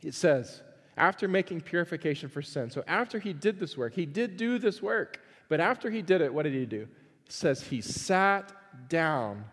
[0.00, 0.62] It says,
[0.96, 4.80] after making purification for sin, so after he did this work, he did do this
[4.80, 6.82] work, but after he did it, what did he do?
[7.26, 8.52] It says he sat
[8.88, 9.44] down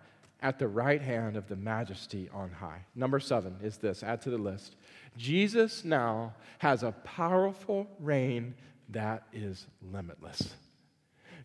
[0.41, 2.85] at the right hand of the majesty on high.
[2.93, 4.75] Number seven is this, add to the list.
[5.17, 8.55] Jesus now has a powerful reign
[8.89, 10.53] that is limitless.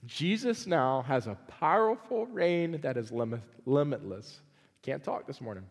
[0.07, 4.41] Jesus now has a powerful reign that is limit, limitless.
[4.83, 5.65] Can't talk this morning.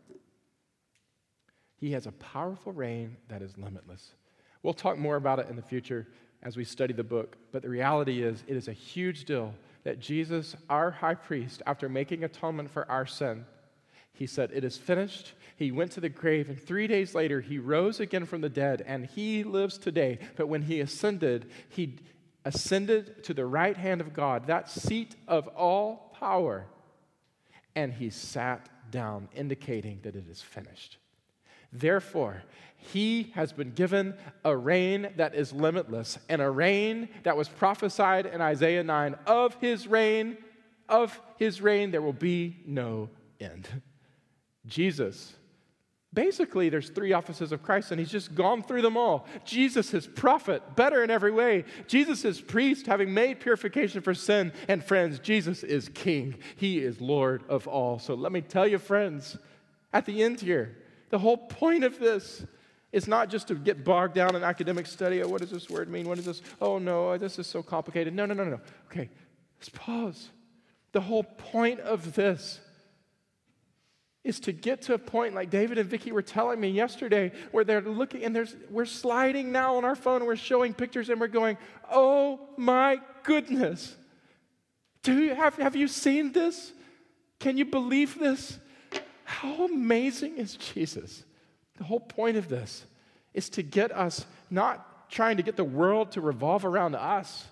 [1.77, 4.13] He has a powerful reign that is limitless.
[4.61, 6.07] We'll talk more about it in the future
[6.43, 9.53] as we study the book, but the reality is it is a huge deal
[9.83, 13.45] that Jesus, our high priest, after making atonement for our sin,
[14.13, 15.33] he said, It is finished.
[15.55, 18.83] He went to the grave, and three days later, he rose again from the dead,
[18.85, 20.19] and he lives today.
[20.35, 21.97] But when he ascended, he
[22.45, 26.67] ascended to the right hand of God, that seat of all power,
[27.75, 30.97] and he sat down, indicating that it is finished.
[31.71, 32.43] Therefore,
[32.77, 38.25] he has been given a reign that is limitless, and a reign that was prophesied
[38.25, 40.37] in Isaiah 9 of his reign,
[40.87, 43.09] of his reign, there will be no
[43.39, 43.67] end.
[44.65, 45.33] Jesus.
[46.11, 49.27] Basically, there's three offices of Christ, and he's just gone through them all.
[49.45, 51.65] Jesus is prophet, better in every way.
[51.85, 54.51] Jesus is priest, having made purification for sin.
[54.67, 56.35] And friends, Jesus is king.
[56.55, 57.99] He is Lord of all.
[57.99, 59.37] So let me tell you, friends,
[59.93, 60.77] at the end here,
[61.09, 62.45] the whole point of this
[62.91, 65.21] is not just to get bogged down in academic study.
[65.21, 66.07] Oh, what does this word mean?
[66.07, 66.41] What is this?
[66.59, 68.13] Oh, no, this is so complicated.
[68.13, 68.59] No, no, no, no.
[68.91, 69.09] Okay,
[69.59, 70.29] let's pause.
[70.91, 72.59] The whole point of this
[74.23, 77.63] is to get to a point like David and Vicky were telling me yesterday, where
[77.63, 81.27] they're looking and there's we're sliding now on our phone we're showing pictures and we're
[81.27, 81.57] going,
[81.91, 83.95] oh my goodness.
[85.03, 86.73] Do you have, have you seen this?
[87.39, 88.59] Can you believe this?
[89.41, 91.23] How amazing is Jesus?
[91.77, 92.83] The whole point of this
[93.33, 97.45] is to get us not trying to get the world to revolve around us,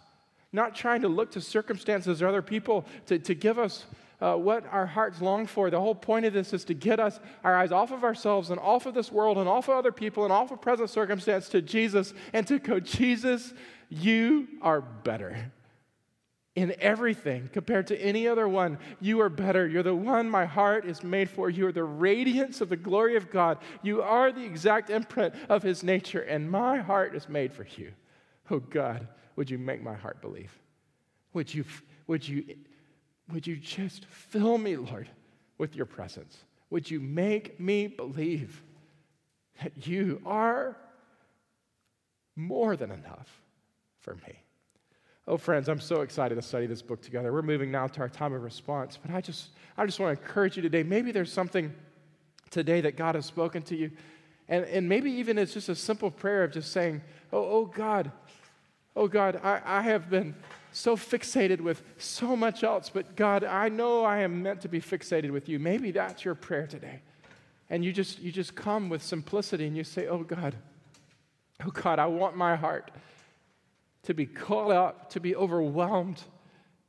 [0.51, 3.85] not trying to look to circumstances or other people to, to give us
[4.19, 5.69] uh, what our hearts long for.
[5.69, 8.59] The whole point of this is to get us our eyes off of ourselves and
[8.59, 11.61] off of this world and off of other people and off of present circumstance to
[11.61, 13.53] Jesus and to go, Jesus,
[13.87, 15.53] you are better.
[16.57, 19.67] In everything compared to any other one, you are better.
[19.67, 21.51] You're the one my heart is made for.
[21.51, 23.59] You are the radiance of the glory of God.
[23.83, 27.91] You are the exact imprint of His nature, and my heart is made for you.
[28.49, 30.51] Oh God, would you make my heart believe?
[31.33, 31.63] Would you,
[32.07, 32.43] would you
[33.31, 35.07] would you just fill me, Lord,
[35.59, 36.43] with your presence?
[36.71, 38.63] Would you make me believe
[39.61, 40.75] that you are
[42.35, 43.29] more than enough
[43.99, 44.39] for me?
[45.29, 47.33] Oh, friends, I'm so excited to study this book together.
[47.33, 50.23] We're moving now to our time of response, but I just, I just want to
[50.23, 50.83] encourage you today.
[50.83, 51.73] Maybe there's something
[52.49, 53.91] today that God has spoken to you,
[54.47, 57.01] and, and maybe even it's just a simple prayer of just saying,
[57.33, 58.09] Oh, oh God,
[58.95, 60.33] oh God, I, I have been
[60.71, 64.79] so fixated with so much else, but God, I know I am meant to be
[64.79, 65.59] fixated with you.
[65.59, 67.01] Maybe that's your prayer today.
[67.69, 70.55] And you just you just come with simplicity and you say, "Oh God,
[71.65, 72.91] oh God, I want my heart
[74.07, 76.23] to be caught up, to be overwhelmed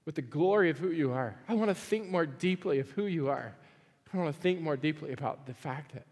[0.05, 1.35] with the glory of who you are.
[1.49, 3.57] I want to think more deeply of who you are.
[4.15, 6.07] I want to think more deeply about the fact that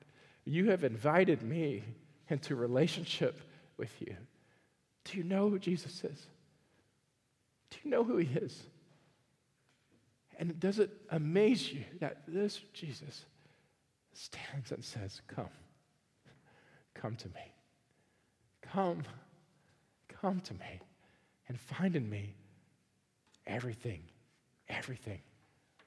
[0.45, 1.85] you have invited me
[2.29, 3.41] into relationship
[3.77, 4.17] with you.
[5.05, 6.27] Do you know who Jesus is?
[7.71, 8.61] Do you know who he is?
[10.41, 13.25] And does it amaze you that this Jesus
[14.13, 15.51] stands and says, Come,
[16.95, 17.53] come to me.
[18.61, 19.05] Come,
[20.09, 20.81] come to me
[21.49, 22.35] and find in me
[23.47, 24.03] everything,
[24.69, 25.21] everything,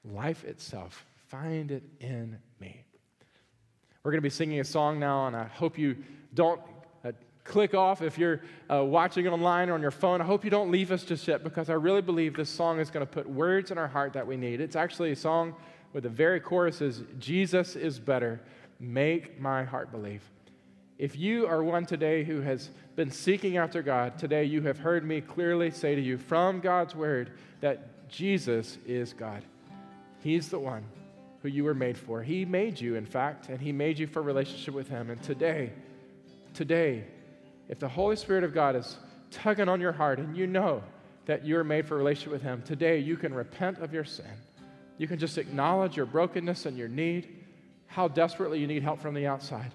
[0.04, 1.04] life itself.
[1.28, 2.84] Find it in me.
[4.02, 5.96] We're going to be singing a song now, and I hope you
[6.34, 6.60] don't
[7.44, 8.40] click off if you're
[8.72, 10.20] uh, watching online or on your phone.
[10.20, 12.90] I hope you don't leave us just yet because I really believe this song is
[12.90, 14.60] going to put words in our heart that we need.
[14.60, 15.54] It's actually a song
[15.92, 18.40] where the very chorus is Jesus is better.
[18.78, 20.22] Make my heart believe.
[21.00, 25.02] If you are one today who has been seeking after God, today you have heard
[25.02, 27.30] me clearly say to you from God's word
[27.62, 29.42] that Jesus is God.
[30.18, 30.84] He's the one
[31.40, 32.22] who you were made for.
[32.22, 35.08] He made you, in fact, and He made you for relationship with Him.
[35.08, 35.72] And today,
[36.52, 37.04] today,
[37.70, 38.98] if the Holy Spirit of God is
[39.30, 40.82] tugging on your heart and you know
[41.24, 44.26] that you're made for relationship with Him, today you can repent of your sin.
[44.98, 47.26] You can just acknowledge your brokenness and your need,
[47.86, 49.72] how desperately you need help from the outside.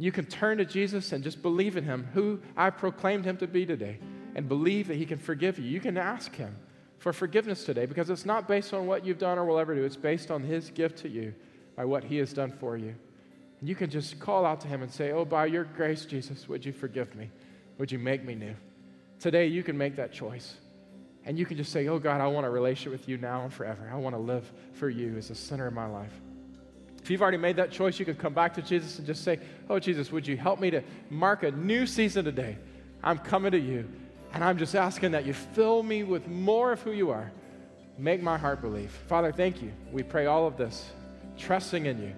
[0.00, 3.46] You can turn to Jesus and just believe in Him, who I proclaimed Him to
[3.46, 3.98] be today,
[4.34, 5.66] and believe that He can forgive you.
[5.66, 6.56] You can ask Him
[6.96, 9.84] for forgiveness today because it's not based on what you've done or will ever do,
[9.84, 11.34] it's based on His gift to you
[11.76, 12.94] by what He has done for you.
[13.60, 16.48] And you can just call out to him and say, Oh, by your grace, Jesus,
[16.48, 17.30] would you forgive me?
[17.76, 18.54] Would you make me new?
[19.18, 20.54] Today, you can make that choice.
[21.26, 23.52] And you can just say, Oh, God, I want a relationship with you now and
[23.52, 23.90] forever.
[23.92, 26.14] I want to live for you as the center of my life.
[27.10, 29.40] If you've already made that choice, you can come back to Jesus and just say,
[29.68, 30.80] Oh, Jesus, would you help me to
[31.10, 32.56] mark a new season today?
[33.02, 33.88] I'm coming to you.
[34.32, 37.32] And I'm just asking that you fill me with more of who you are.
[37.98, 38.92] Make my heart believe.
[39.08, 39.72] Father, thank you.
[39.90, 40.92] We pray all of this,
[41.36, 42.12] trusting in you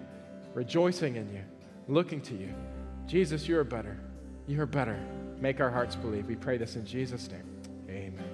[0.53, 1.41] rejoicing in you,
[1.87, 2.53] looking to you.
[3.07, 3.97] Jesus, you are better.
[4.45, 4.99] You are better.
[5.39, 6.27] Make our hearts believe.
[6.27, 7.49] We pray this in Jesus' name.
[7.89, 8.32] Amen.